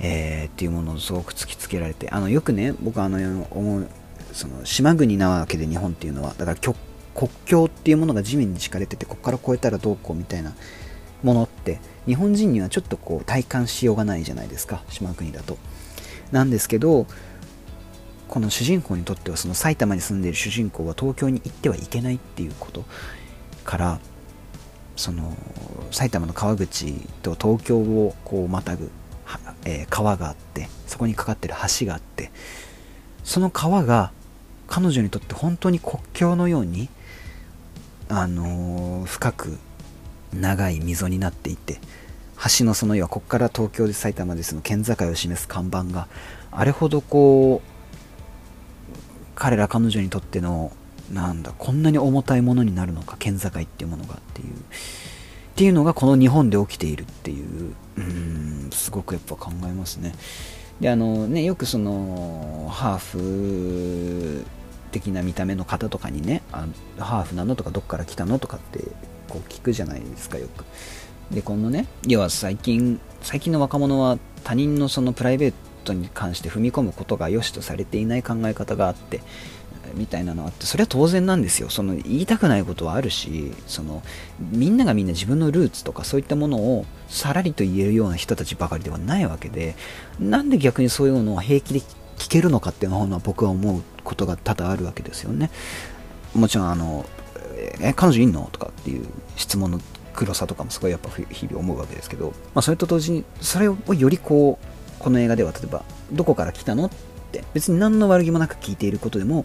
[0.00, 2.10] えー、っていうものをすごく突きつけられて。
[2.10, 3.88] あのよくね僕あの思う
[4.32, 6.74] その島国なわけで日本っていうのはだから
[7.14, 10.52] 国境っていうものが地面に敷かれててここから越えたらどうこうみたいな
[11.22, 14.82] ものって日本人にはちょっとこう体感しようがないじゃないですか。
[14.88, 15.58] 島国だと。
[16.32, 17.06] なんですけど
[18.26, 22.84] この主人公にとってはその埼玉に住んでいる主人公は東京に行ってはいけないっていうこと
[23.64, 24.00] から
[24.96, 25.36] その
[25.90, 28.90] 埼玉の川口と東京をこうまたぐ、
[29.66, 32.30] えー、川があってそこにかかってる橋があって
[33.22, 34.12] その川が
[34.66, 36.88] 彼女にとって本当に国境のように
[38.08, 39.58] あのー、深く
[40.34, 41.78] 長い溝になっていて
[42.58, 46.08] 橋のその要はここから東京で埼玉でその県境を示す看板が
[46.50, 47.72] あれほどこう
[49.34, 50.72] 彼ら彼女にとっての
[51.12, 54.52] なんだこんなに重たいものになるのか県境っていうものがっていうっ
[55.54, 60.14] ていうのがこの日本で起きているっていううんすごくやっぱ考えますね。
[60.80, 64.44] であのねよくそのハーフ
[64.90, 66.66] 的な見た目の方とかにねあ
[66.98, 68.80] ハーフなのとかどっから来たのとかって
[69.32, 70.64] こう聞くじゃないですかよく。
[71.30, 75.54] でこのね要は最近最近の若者は他人のそのプライベー
[75.84, 79.20] トに関して踏み込むことが良しとされていない考え方があって
[79.94, 81.70] みたいなのあってそれは当然なんですよ。
[81.70, 84.02] その言いたくないことはあるしその
[84.38, 89.74] みんながみんな自分のルーツとかそういったものをさらりと言えるような人たちばかりではないわけで
[90.20, 91.80] なんで逆にそういうのを平気で
[92.18, 95.50] 聞けるのかっていうのは僕は思うことが多々あるわけですよね。
[96.34, 97.04] もちろんあの
[97.80, 98.48] え彼女いんの？
[98.52, 99.06] とかっていう
[99.36, 99.80] 質問の
[100.14, 104.66] 黒さとかもすごいやっぱ日々思うわけですけど、まあ、それと同時にそれをよりこう
[104.98, 106.86] この映画では例えばどこから来たの？
[106.86, 106.90] っ
[107.32, 109.44] て別に何の悪気もなく聞いていることでも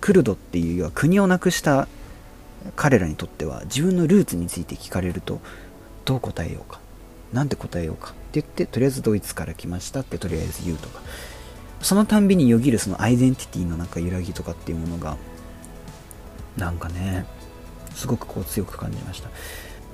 [0.00, 1.88] クルドっていうは国をなくした
[2.74, 5.40] 彼らにとっては自分のルーツについて聞かれると
[6.04, 6.80] どう答えようか
[7.32, 8.10] なんて答えようか？
[8.10, 11.00] って言ってとりあえずドイツから来ましたってとりあえず言うとか。
[11.82, 15.18] そのたんびによぎるそのアイデンティティのなんか揺らぎとかっていうものが
[16.56, 17.26] なんかね
[17.94, 19.30] すごくこう強く感じました。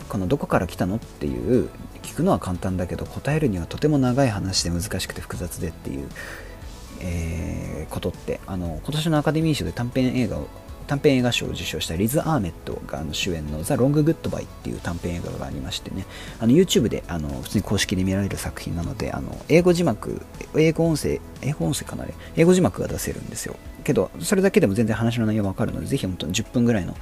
[0.09, 1.71] このどこから来たのっていう
[2.03, 6.09] 聞くのは簡単だけど答えるにはとても長い話で難しくて複雑でっていう
[7.03, 10.47] えー、ことってあの今年のアカデミー賞で短編映画を
[10.87, 16.07] 短編映画賞を受賞したリズ・アーメッドがあの主演のザ・ロング・グッドバイっていう短編映画がありましてね、
[16.41, 20.23] あの YouTube であの普通に公式で見られる作品なので、あの英語字幕、
[20.57, 23.57] 英語音声、英語音声かなあれ、英語字幕が出せるんですよ。
[23.85, 26.97] けど、それだけでも全然話の内容わかるので、ぜひ本当に10分ぐらいの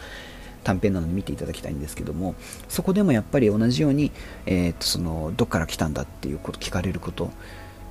[0.64, 2.34] 短編なので見ていただきたいんですけども、
[2.68, 4.12] そこでもやっぱり同じように、
[4.46, 7.30] えー、とそのどっから来たんだっていうこと聞かれること、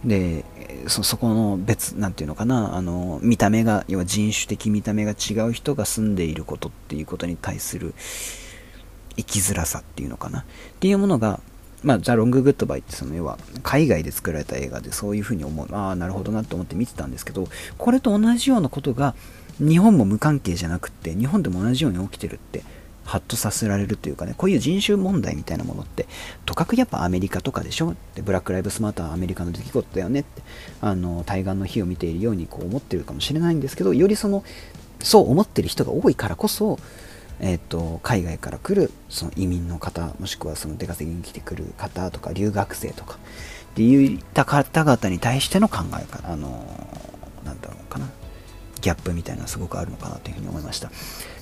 [0.04, 0.46] で
[0.88, 7.94] そそこの別なんていうのかなあの見た目が要は人種的見た目が違う人が住んでいることっていうことに対する
[9.18, 10.42] 生きづらさっていうのかな。
[10.42, 10.44] っ
[10.80, 11.42] ていうものが
[11.82, 17.48] まあ、ザ・ロング・グッドバイってその要は海外で作られた映画でそういうふうに思うああなるほどなと思って見てたんですけど
[17.78, 19.16] これと同じようなことが
[19.60, 22.64] 日本も無関係じゃなくって日本でも同じように起きてるって
[23.10, 26.08] ハッとさせられるというかね、こういう人種問題みたいなものって、
[26.46, 30.44] とかくやっぱアメリカとかでしょでブラック・ライブスマーターはアメリカの出来事だよねって、
[30.80, 34.44] あの、対岸の火を見ているようにこう思ってるかもしれないんですけど、よりその、
[35.02, 36.78] そう思ってる人が多いからこそ、
[37.40, 46.66] えーと、海外から来るその移民の方もしくはその出稼ぎに来てくる方とか留学生とかっていった方々に対しての考え方あの
[47.46, 48.10] なんだろうかな
[48.82, 50.92] ギャップみたいなのがすごくあるのかなというふうに思いました。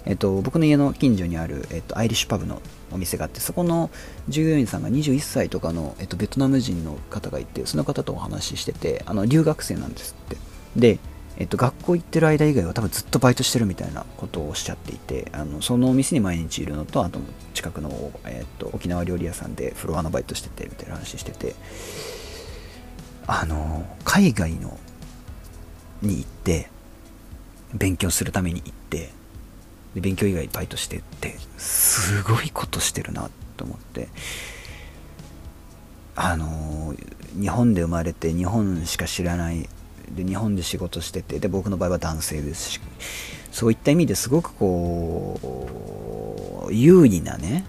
[0.08, 3.90] えっと、僕の家の近所にある、えっと、アイリッシュパブのお店があってそこの
[4.30, 10.38] 従業員さんが21歳とかの、えっと、ベトナム人の方がいてその方とお話ししててあの留学生なんですって。
[10.78, 11.00] で、
[11.38, 17.20] えっと、学校行ってる間以外は多分ずっとバイトしてるみたいなことをおっしゃっていてあのそのお店に毎日いるのとあと
[17.54, 21.56] 近くの、えっと、沖縄料理屋さんでフロアのバイトしててみたいな話してて
[23.26, 24.80] あの海外の
[26.02, 26.70] に行って
[27.74, 29.17] 勉強するために行って
[29.96, 34.10] で勉強以外バイトしてってすごいことしてるなと思って。
[36.20, 36.96] あの
[37.40, 39.70] 日本で生まれて日本しか知らない
[40.10, 42.80] で日本で仕事しててで僕の場合は男性ですし
[43.52, 47.66] そういった意味ですごくこう優位なね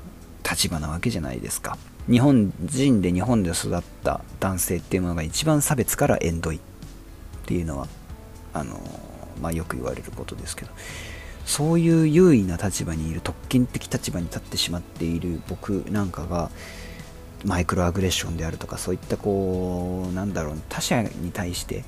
[0.50, 1.76] 立場なわけじゃないですか。
[2.10, 6.60] 日本人で日本で育った男性っていうものが一番差別から縁遠いっ
[7.44, 7.86] ていうのは
[8.54, 8.80] あの、
[9.42, 10.70] まあ、よく言われることですけど。
[11.48, 16.50] そういう優位な立場にいる特権的立場に立ってしまっている僕なんかが
[17.42, 21.84] マイクロアグレッションであるとかそういったこうなんだろう他者に対して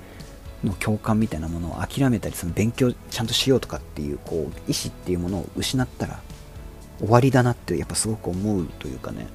[0.64, 4.50] の共感みたいなものを諦めたりその勉強ちゃんとしようとかっていうこう意思
[4.88, 6.20] っていうものを失ったら
[6.98, 9.26] 終わりだなってやっぱすごく思うというかね。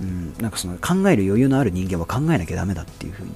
[0.00, 3.30] うんなんかその考える余裕のある人間は考えなきゃダメだっていうふうに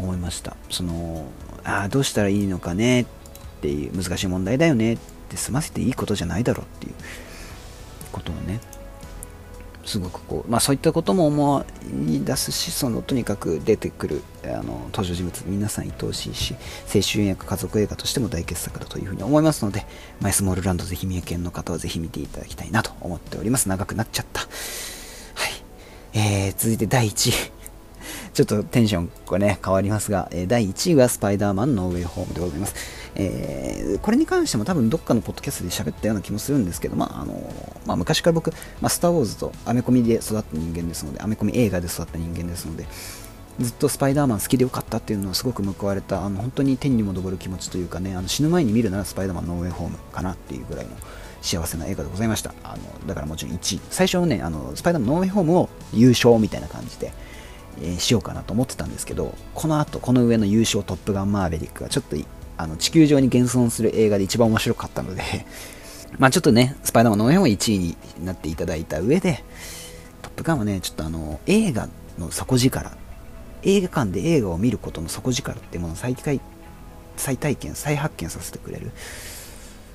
[0.00, 0.56] 思いました。
[0.70, 1.26] その
[1.62, 3.06] ああどうしたらいいのかねっ
[3.64, 4.98] ていう難しい問題だよねっ
[5.30, 6.94] て済ませていいことじゃないだろうっていう
[8.12, 8.60] ことをね
[9.86, 11.64] すごくこう、まあ、そういったことも思
[12.08, 16.54] い出すしそのとにかく出てくるあの登場人物皆さん愛おしいし
[16.94, 19.86] 青春映画家族映画としても大傑作だというふうに思いますので
[20.20, 23.68] マイスモールランドぜひ三重県の方はぜひ見ていただきたいなと思っております。
[23.68, 24.40] 長くなっちゃった。
[24.40, 24.50] はい、
[26.14, 27.52] えー、続いて第1位。
[28.32, 32.74] ちょっとテンションこれね変わりますが、えー、第1位はスパイダーマンノーウェイホームでございます。
[33.16, 37.34] えー、これに関しても多分どっかのポッドキャストで喋ったような気もするんですけど、まああの
[37.86, 38.50] まあ、昔から僕、
[38.80, 42.86] まあ、スター・ウォーズとアメコミで育った人間ですので、アメコミ映画で育った人間ですので、
[43.60, 50.90] ずっとスパイダーマン好きでよかったっていうのはすごく報われた、あの本当に天にも昇る気持ちというかね、あの死ぬ前に見るならスパイダーマンノーウェイホームかなっていうぐらいの
[51.40, 52.52] 幸せな映画でございました。
[52.64, 53.80] あのだからもちろん1位。
[53.90, 57.12] 最初はね、あのスパイダーマンノーウェイホームを優勝みたいな感じで、
[57.80, 62.16] えー、しようかなと思ってたんですけど、この後、この上の優勝トップガンマーヴェリックがちょっと
[62.56, 65.22] あの地球上に現存する映画で一番面白かったので
[66.18, 69.42] まあちょっとね、スパイダーマンの辺を1位になっていただいた上で、
[70.22, 71.88] トップガンはね、ちょっとあの、映画
[72.18, 72.96] の底力、
[73.62, 76.40] 映画館で映画を見ることの底力っていうものを再体
[77.16, 78.92] 再体験、再発見させてくれる。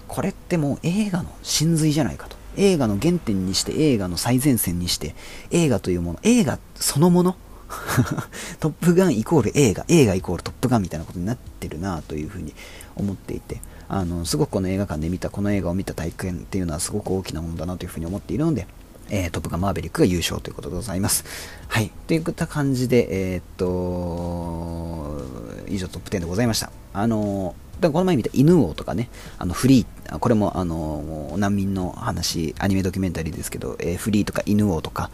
[0.07, 2.37] これってもう映画の真髄じゃないかと。
[2.57, 5.15] 映画の原点にして、映画の最前線にして、
[5.51, 7.35] 映画というもの、映画そのもの、
[8.59, 12.53] トップガンイコール映画、映画イコールトップガンみたいなことになってるなというふうに
[12.95, 18.67] 思っていて、あのすごくこの映画館で見た、この映画を見た体験っていうのはすごく大きなものだなというふうに思っているので、
[19.09, 21.25] えー、トップガンマーベリックが優勝ということでございます。
[21.67, 21.91] はい。
[22.07, 25.23] といった感じで、えー、っと、
[25.67, 26.71] 以上トップ10でございました。
[26.93, 35.09] あのこの前見た犬王とかね、あのフリー、これもあの難民の話、アニメドキュメンタリーですけど、えー、フリーとか犬王とか、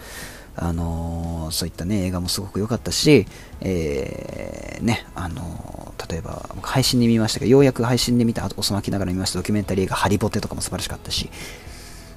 [0.57, 3.27] あのー、そういったね、映画もすごく良かったし、
[3.61, 11.29] えー、ね、あのー、例えば、配信で見ましたけど、ようやく配信で見た、遅まきながら見ましたドキュメンタリー映画、はりぼてとかも素晴らしかったし、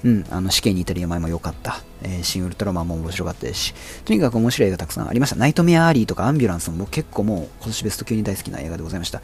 [0.05, 3.75] うん、あの死刑に至る病も良かった、えー、シン・ウルトラマンも面白かったですし、
[4.05, 5.37] とにかく面白い映画たくさんありました。
[5.37, 9.21] ナイトメア・アリーとかアンビュランスも結構もう今年ベスト級に大好きな映画でございました。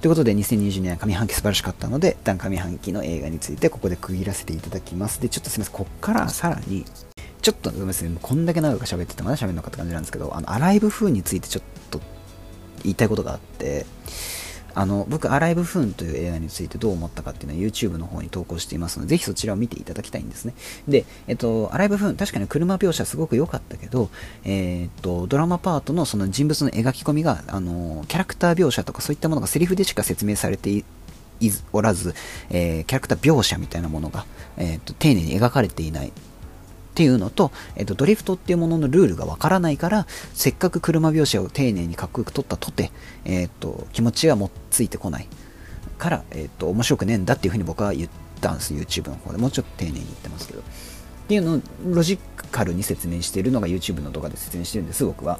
[0.00, 5.20] ということで、2022年上半期素晴らしかったので、一旦上半期の映画についてここで区切らせていただきます。
[5.20, 6.84] で、ちょっとすみません、こっからさらに、
[7.40, 12.00] ちょっと、ごめんなさい、こんだけ長く喋っててまだ喋るのかって感じなんですけど、あの、アライブ風についてちょっと
[12.82, 13.86] 言いたいことがあって、
[14.74, 20.54] あの、僕、アライブフーンという映画についてどう思ったかっていうのは YouTube の方に投稿していますので、ぜひそちらを見ていただきたいんですね。
[20.86, 24.10] で、えっと、アライブフーン、確かに車描写すごく良かったけど、
[24.44, 30.84] えー、っと、ドラマパートのその人物の描き込みが、あの、キャラクター描写とかそういったものがセリフでしか説明されてい
[31.72, 32.14] おらず、
[32.50, 36.12] えー、キャラクター描写みたいなものが、えー、っと丁寧に描かれていない
[36.98, 42.90] っていうのと、えっと、ドリフトっていうもののルールがわからないから、せっかく車描写を丁寧にかっこよく撮ったとて、
[43.24, 45.28] えっと、気持ちはもっついてこない
[45.96, 49.38] から、えっと、面白くねえんだっていうふうに僕は言ったんです、YouTube の方で。
[49.38, 50.58] もうちょっと丁寧に言ってますけど。
[50.58, 50.62] っ
[51.28, 52.18] ていうのをロジ
[52.50, 55.38] カルに説明しているのが YouTube の動画で説明してるんです、僕は。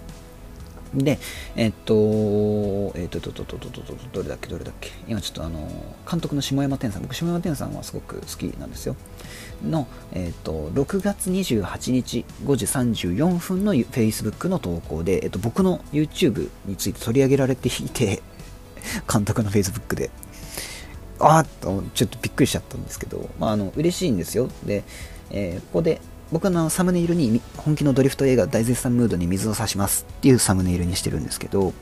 [0.94, 1.18] で、
[1.56, 1.94] えっと、
[2.94, 4.90] えっと、ど、ど、ど、ど、ど、どれだっけ、どれだっけ。
[5.06, 5.68] 今ちょっとあの、
[6.10, 8.96] 監督の下山天さん、僕下山天さんはすごく好きなんですよ。
[9.64, 18.22] の、えっと、6月28日5時34分の Facebook の投稿で、えっと、僕の YouTube について取り上げられていて、
[19.12, 20.10] 監督の Facebook で、
[21.18, 24.48] あーっと、ちょっとびっくりしちゃったんですけど、まあ、あの、嬉しいんですよ。
[24.64, 24.84] で、
[25.30, 26.00] えー、ここで、
[26.30, 31.72] 僕のサムネイルに本気のドリフト映画大絶賛ムードに水を差しますっていうサムネイルにしてるんですけど、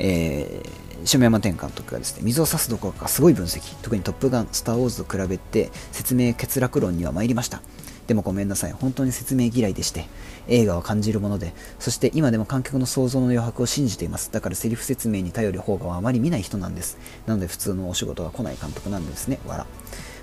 [0.00, 7.62] えー、下山天監督がですね、水を差すどころかすごい分析、特にトップガン、スター・ウォーズと比べて説明欠落論には参りました。
[8.08, 10.06] でもごめんなさい、本当に説明嫌いでして、
[10.48, 14.32] 映画は感じるもので、そして今でも観客の想像の余白を信じています。
[14.32, 16.98] だからセリフ説明に頼る方があまり見ない人なんです。
[17.26, 19.66] なので普通のお仕事が来ない監督なんですね、わら。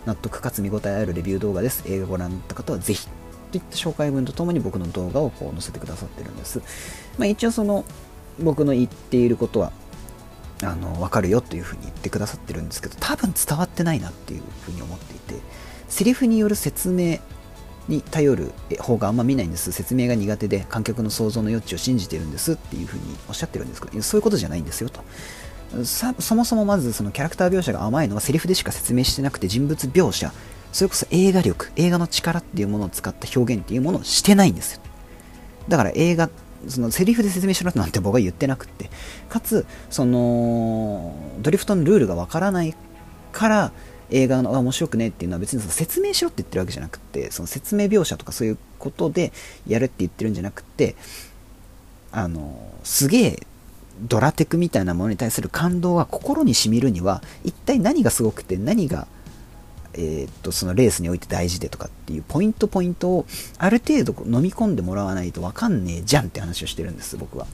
[0.05, 1.83] 納得かつ見応えあるレビュー動画です。
[1.87, 3.07] 映画をご覧になった方はぜひ。
[3.51, 6.61] といった紹介文とともに僕の動画をこう載せてくださってるんです。
[7.17, 7.85] まあ、一応その
[8.39, 9.71] 僕の言っていることは
[10.63, 15.41] あの分かるよというふうに言ってくださってるんですけど多分伝わってないなっていうふうに思っていて
[15.87, 17.19] セリフによる説明
[17.87, 25.01] に頼る方があんま見ないんです説明が苦手で観客の想像の余地を信じてるんですっていうふうにおっしゃってるんですけどそういうことじゃないんですよと
[25.83, 30.31] そもそもまずそのキャラクター描写が甘いのはセリフでしか説明してなくて人物描写。
[30.71, 34.81] それこそ映画力映画の力っていうものを使った表現っていうものをしてないんですよ。
[35.67, 36.29] だから映画
[36.67, 38.89] そのセリフで説明しろなんて僕は言ってなくって。
[39.29, 42.75] かつそのドリフトのルールがわからない
[43.31, 43.71] から
[44.09, 49.33] 映画の面白くねっていうのは別にその説明しろって言ってるわけじゃなくてその説明描写とかそういうことで
[49.67, 50.95] やるって言ってるんじゃなくて
[52.11, 53.46] あのすげえ
[54.01, 59.07] ドラテクみたいなものに対する感動が心にしみるには一体何がすごくて何が
[59.97, 63.25] えー、っとそのレースにおいて大事でとかっていうポイントポイントを
[63.57, 67.47] ある程度飲み込んでもらわないと分かんねえじゃんって話をしてるんです僕は。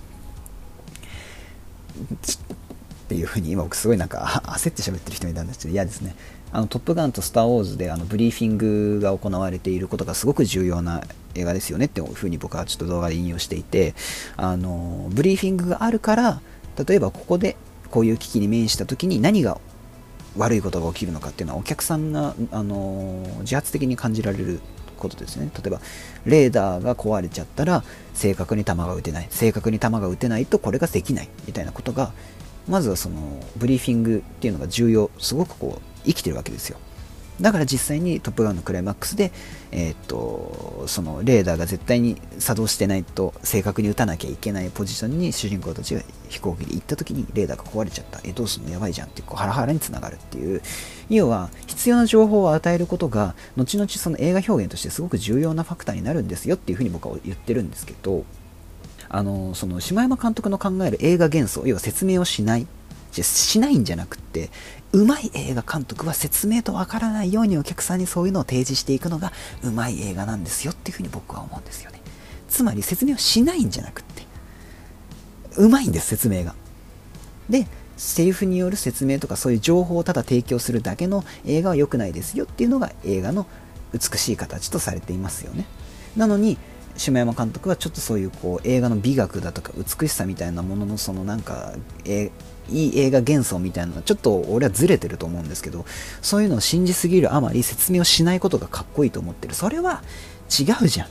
[1.94, 6.16] っていうふうに今僕すごいなんか焦って喋ってる人もいたんですけど嫌ですね。
[6.54, 13.96] あのトップガンとスター・ウォーズであのブリーフィングが行われていることがすごく重要な映画ですよねっていうふうに僕はちょっと動画で引用していて
[14.38, 16.42] あのブリーフィングがあるから
[16.88, 17.58] 例えばここで
[17.90, 19.60] こういう危機に面した時に何が
[20.38, 24.60] 悪いことが起きるのかっていうのはお客さんがあの自発的に感じられる
[24.98, 25.52] ことですね。
[25.54, 25.82] 例えば
[26.26, 27.84] レーダーが壊れちゃったら
[28.14, 29.28] 正確に弾が撃てない。
[29.30, 32.14] 正確に弾が撃てないとこれができないみたいなことが
[32.68, 36.78] まずはそのブリーフィングっていうのが重要すごくこう生きてるわけですよ。
[37.42, 39.32] だから実際に「トップガン」のクライマックスで、
[39.72, 48.20] えー、っとそのレーダーが絶対に作動してないと正確に撃たなきゃいけないポジションに主人公たちが飛行機で行った時にレーダーが壊れちゃった。
[48.24, 48.70] えどうすんの？
[48.70, 50.62] やばいじゃんってこうハラハラにつながるっていう。
[51.10, 58.26] 要は必要な情報を与えることが後々その映画表現としてすごく重要なファクターになるんですよっていうふうに僕は言ってるんですけど
[59.10, 62.68] あのその下山監督の考える映画幻想要は説明をしない。
[63.12, 64.50] しないんじゃなくって
[64.94, 69.34] うまい映画監督は説明とわからないようにお客さんにそういうのを提示していくのが
[69.64, 72.00] うまい映画なんですよっていうふうに僕は思うんですよね。
[72.48, 74.24] つまり説明をしないんじゃなくって
[75.58, 76.54] うまいんです説明が。
[77.50, 77.68] で
[77.98, 83.48] セリフによる説明とかそういう情報をただ提供するだけの映画は良くないですよっていうのが映画の
[83.94, 85.66] 美しい形とされていますよね。
[86.16, 86.60] なのに
[86.98, 91.74] 下山監督はちょっとそういうこう映画の美学だとか美しさみたいなもののそのなんか、
[92.06, 92.32] え
[92.70, 95.86] いい映画幻想みたいなのちょっと俺はずれてると思うんですけど
[96.22, 99.54] そういうのを信じすぎるあまり説明をしないことがかっこいいと思ってる。
[99.54, 100.02] それは
[100.50, 101.08] 違うじゃん。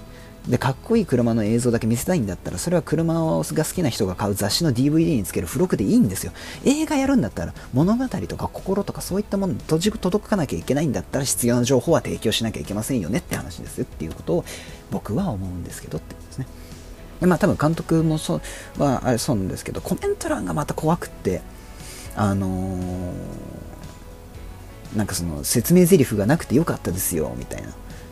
[0.48, 6.32] でかっこいい車の映像だけ見せたいんだったらそれは車が好きな人が買う雑誌の DVD につける付録でいいんですよ。
[6.64, 13.84] 映画やるんだったら物語とか心とかそういったものに届かなきゃいけないんだったら必要な情報は提供しなきゃいけませんよねって話ですよ。
[13.84, 14.44] っていうことを
[14.90, 16.46] 僕は思うんですけどってことですね。
[17.20, 18.40] でまあ多分監督もそ
[18.78, 21.40] うはあれそうなんですけどコメント欄がまた怖くって
[22.16, 27.68] あのー、なんかその説明台詞がなくてよかったですよみたいな。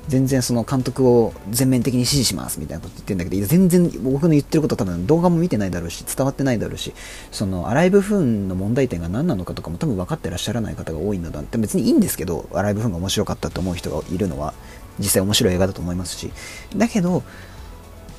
[0.09, 6.93] 全然その監督を全面的に支持しますみたいなこと言ってるんだけど、全然僕の言ってることは多分動画も見てないだろうし、伝わってないだろうし、
[7.31, 14.55] そのアライブフーンの問題点が何なのかとかも多分分かってらっしゃらない方が多いのだって別にいいんですけど、アライブフーンが面白かったと思う人がいるのは、
[14.99, 16.33] 実際面白い映画だと思いますし、
[16.77, 17.23] だけど、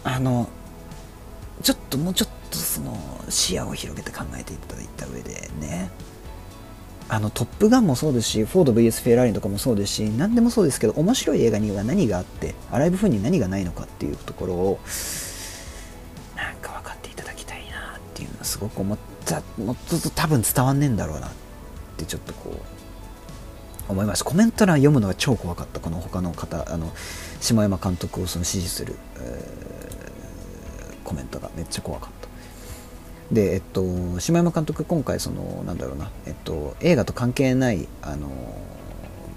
[0.03, 0.49] あの、
[1.61, 2.97] ちょっともうちょっとその
[3.29, 5.91] 視野を広げて考えていただいた上でね。
[7.14, 14.80] あのトップガンもそうですしフォード VS フェラーリとかもそうですし何でもそうですけど面白い映画には何があってアライブフンに何がないのかっていうところを
[16.38, 19.43] なんか分かっていただきたいなっていうのはすごく思った。
[19.62, 21.32] もっと多分伝わんねえんだろうなっ
[21.97, 22.55] てちょっとこ
[23.89, 25.82] う思いましたコメント欄読むのが超怖かった。
[25.82, 26.93] この他の方あの
[27.41, 28.95] 下山監督をその支持する、
[31.03, 32.20] コメントがめっちゃ怖かった。
[33.32, 38.29] で、えっと、下山監督、今回、その、なんだろうな、えっと、映画と関係ない、あの、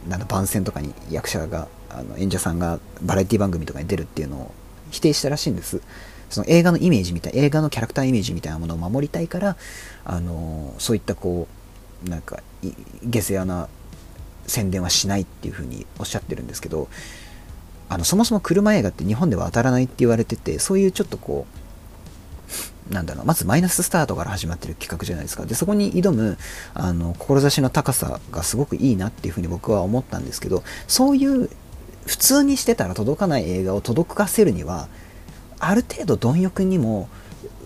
[0.08, 4.54] なんだ、番宣とかに役者が、あの演者さんがバラエティ番組とかに出るっていうのを
[4.90, 5.80] 否定したらしいんです。
[6.28, 9.56] その映画のイメージみたい、映画のキャラクターイメージみたいなものを守りたいから、
[10.04, 11.46] あの、そういったこ
[12.04, 12.42] う、なんか、
[13.04, 13.68] 下世話な
[14.48, 16.88] 宣伝はしないっていうふうにおっしゃってるんですけど、
[17.88, 21.63] あのそもそも車映画って日本では当たらないって言われててそういうちょっとこう
[22.90, 25.46] なんだろう、まずマイナススタートから始まってる企画じゃないですか。
[25.46, 26.38] で、そこに挑む、
[26.74, 31.48] あの、志の高さがすごくいいなっていうふうに僕は思ったんですけど、そういう、
[32.06, 34.88] 普通にしてたら届かない映画を届かせるには、
[35.58, 37.08] ある程度貪欲にも、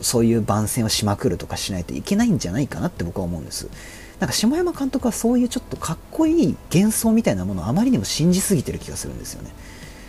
[0.01, 3.69] そういう番宣をしまくるとかしないといけないんじゃないかなって僕は思うんです。
[4.21, 9.51] なんか下山監督はそういうちょっとかっこいい幻想みたいなものをあまりにも信じすぎてる気がするんですよね。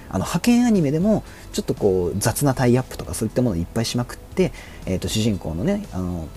[0.10, 4.51] あの派遣アニメでもちょっとこう雑なタイアップとかそういったものをいっぱいしまくって、
[4.86, 6.28] えー、と主人公のねあの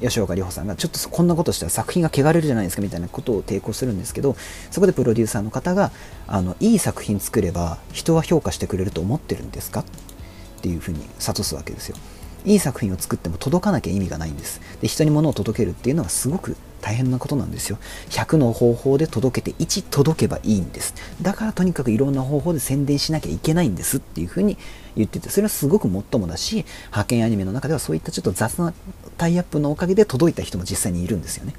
[0.00, 4.34] 吉岡里帆さんがちょっとこんなことしたら作品が汚れるじゃないですかみたいなことを抵抗するんですけど
[4.70, 5.90] そこでプロデューサーの方が
[6.26, 9.80] あのいい作品作れば人は評価してくれると思ってるんですか？
[9.80, 9.84] っ
[10.62, 11.96] ていうふうに諭すわけですよ。
[12.46, 14.62] いい作品を作っても届かなきゃ意味がないんです。
[14.80, 17.78] で人に物を届けるっていうのはすごく大変なことなんですよ。
[18.10, 20.94] 100の方法で届けて1届けばいいんです。
[21.22, 24.56] だからとにかくいろんな方法で宣伝しなきゃいけないんですっていうふうに
[24.96, 28.72] 言っててそれはすごくもっともだし派遣アニメの中ではそういったちょっと雑な
[29.18, 31.54] タイアップのおかげで届いた人も実際にいるんですよね。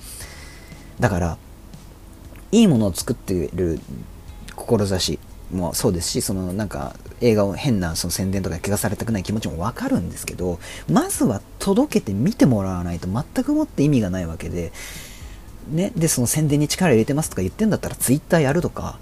[1.00, 1.38] だから
[2.52, 3.80] いいものを作っている
[4.56, 5.20] 志
[5.52, 10.60] もそうですしそのなんか映画を変なその宣伝とか怪我されたくない気持ちもわかるんですけど
[10.90, 14.72] まずは届けて見てもらわないと全くもって意味がないわけで
[15.72, 19.00] ね、でその宣伝に力入れてますとか言ってんだったらツイッターやるとか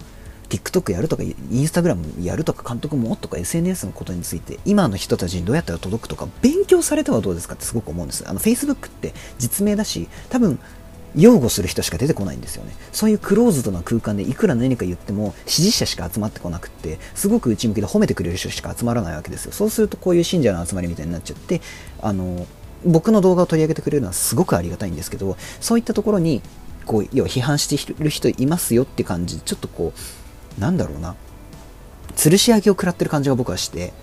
[0.49, 8.27] TikTok やるとか、Instagram やるとか、監督もとか SNS のことについて、今の人たちにどうやったら届くとか、勉強されてはどうですかってすごく思うんです。
[8.27, 10.59] あの、Facebook って実名だし、多分、
[11.15, 12.75] 擁護する人しか出てこないんですよね。
[12.91, 19.51] そういうクローズドな空間でいくら何か言っても支持者しか集まってこなくって、すごく内向きで褒めてくれる人しか集まらないわけですよ。
[19.51, 21.61] そうするとこういう信者の集まりみたいになっちゃって、
[22.01, 22.45] あの、
[22.85, 26.41] 僕の動画を取り上げてくれるのはすごくありがたいんですけど、そういったところに、
[26.89, 29.93] こう、要は批判している人いますよって感じで、ちょっとこ
[30.57, 31.15] う、なんだろうな、
[32.15, 33.93] 吊るし上げを食らってる感じが僕はして、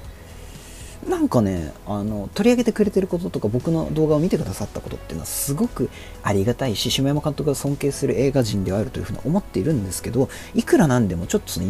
[1.08, 5.88] なんかねあの取り上げてくれてることとか僕の動画を見てくださったことっていうのはすごく
[6.24, 11.66] ありがたいし下山監督が尊敬する映画人ではあるというふうに思っているんですけどいくらなんでもちょっとその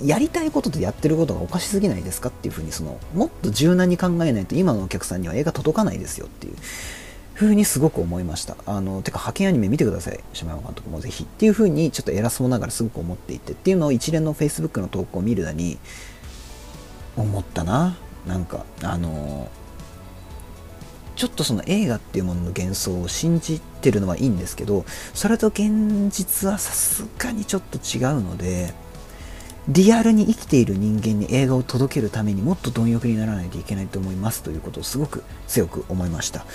[0.00, 6.54] やりたいこととやってることがおかしすぎないですかっていうふうにそのもっと柔軟に考えないと今のお客さんには映画届かないですよっていう。
[7.38, 8.56] ふうにすごく思いました。
[8.66, 10.20] あの、てか、派遣アニメ見てください。
[10.32, 11.24] 島山監督もぜひ。
[11.24, 15.78] っていうふうに、ちょっと偉そうながらすごく思っていて、っていうのを一連の Facebook の投稿を見るだに、
[17.16, 17.96] 思ったな。
[18.28, 19.50] なんかあの
[21.16, 24.84] ちょっとその映画っていうものの幻想を信じてるのはいいんですけど
[25.14, 28.72] それと現実はさすがにちょっと違うので
[29.68, 36.46] リアルに生きている人間に映画を届けるためにもっと貪欲にならないといけないと思いますということをすごく強く思いました、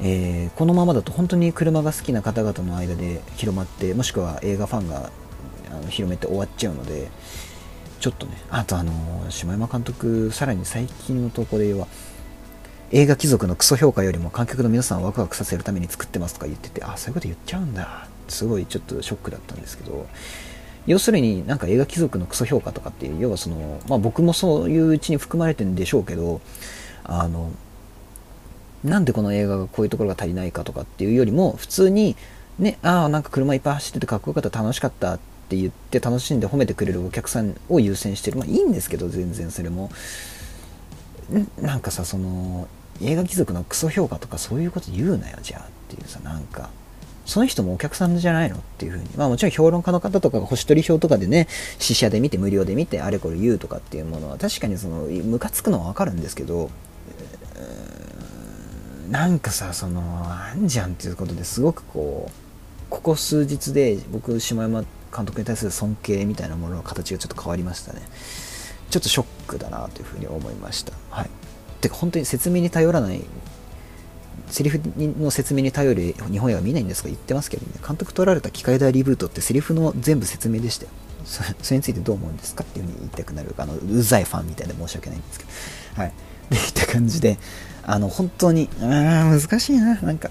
[0.00, 5.10] えー、このままだと本当に車が好きな方々の間で広まってもしくは映画ファンが
[5.70, 7.10] あの広めて終わっちゃうので
[8.02, 8.92] ちょっとね、あとあの、
[9.30, 11.86] 島山監督、さらに最近の投稿で言えば、
[12.90, 18.08] 映画貴族のクソ評価よりも観客の皆さんをワクワクさせるために作ってますとか言ってて、あ、そういうこと言っちゃうんだ。
[18.26, 20.08] すごいちょっとショックだったんですけど、
[20.88, 26.40] 要するになんか映画貴族のクソ評価とかっていう、要はその、まあ僕もそういううちに含まれてるんでしょうけど、
[27.04, 27.52] あの、
[28.84, 32.16] なんでこの映画がこういうところが足りないかとかっていうよりも、普通に、
[32.58, 35.18] ね、ああ、なんか車いっぱい走っててかっこよかった、楽しかったっ
[35.48, 38.38] て言って楽しんで褒めてくれるお客さんを優先してる。
[38.38, 39.90] まあいいんですけど全然それも。
[41.60, 42.68] なんかさその
[43.00, 46.70] 映画貴族のクソ評価とかそういうこと言うなよじゃあっていうさなんか。
[47.24, 49.04] その人もお客さんじゃないのっていうふうに。
[49.16, 51.46] まあもちろん評論家の方とかが星取り表とかでね
[51.78, 56.70] 試写で見て無料で見てあれこれ言うとかっていうものは確かにそのムカつくのはわかるんですけど
[59.10, 62.32] なんかさそのあんじゃんっていうことですごくこう
[62.90, 64.84] ここ数日で僕下山
[65.14, 68.02] 監督に対する尊敬みたいなものの形がちょっと変わりましたね。
[68.90, 70.92] ちょっとショックだなというふうに思いました。
[71.10, 71.30] はい。
[71.80, 73.22] てか本当に説明に頼らない
[74.48, 77.72] セリフの説明に頼る日本映画見ないんですか言ってますけどね。
[77.86, 80.90] 監督取られた機械大リブートってセリフの全部説明でしたよ。
[81.24, 85.50] それについてどう思うんですかっていうふうに言いたくなるあのうざいファンみたいで申し訳ないんですけど。
[86.02, 86.12] はい。
[86.50, 87.38] でいった感じで
[87.84, 90.30] あの本当にあ難しいななんか。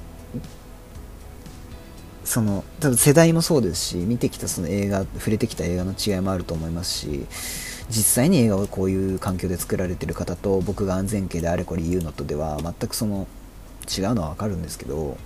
[2.23, 7.25] その多分世代もそうですし見てきたその映画触れてきた映画の違いもあると思いますし
[7.89, 13.27] 実際に映画をこういう環境で作られてる方と僕が安全系であれこれ言うのとでは全くその
[13.89, 15.17] 違うのは分かるんですけど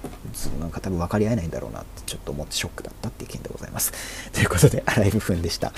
[0.59, 4.31] なんか多分分かり合えないんだろうなってちょっと思ってショックだったっていう件でございます。
[4.31, 5.73] ということで荒い部分でした。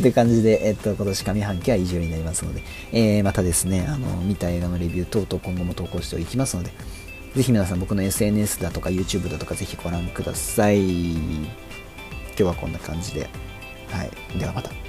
[0.00, 2.62] って感じで、えっと、今年上半期は以上になりますので、
[2.92, 6.70] えー、またですねあの見た映画のレビュー等々今後も投稿していきますので
[7.34, 11.52] ぜひ皆さん僕の SNS だとか YouTube だとかぜひご覧ください。
[12.32, 13.28] 今日はこんな感じで。
[13.90, 14.38] はい。
[14.38, 14.81] ではまた。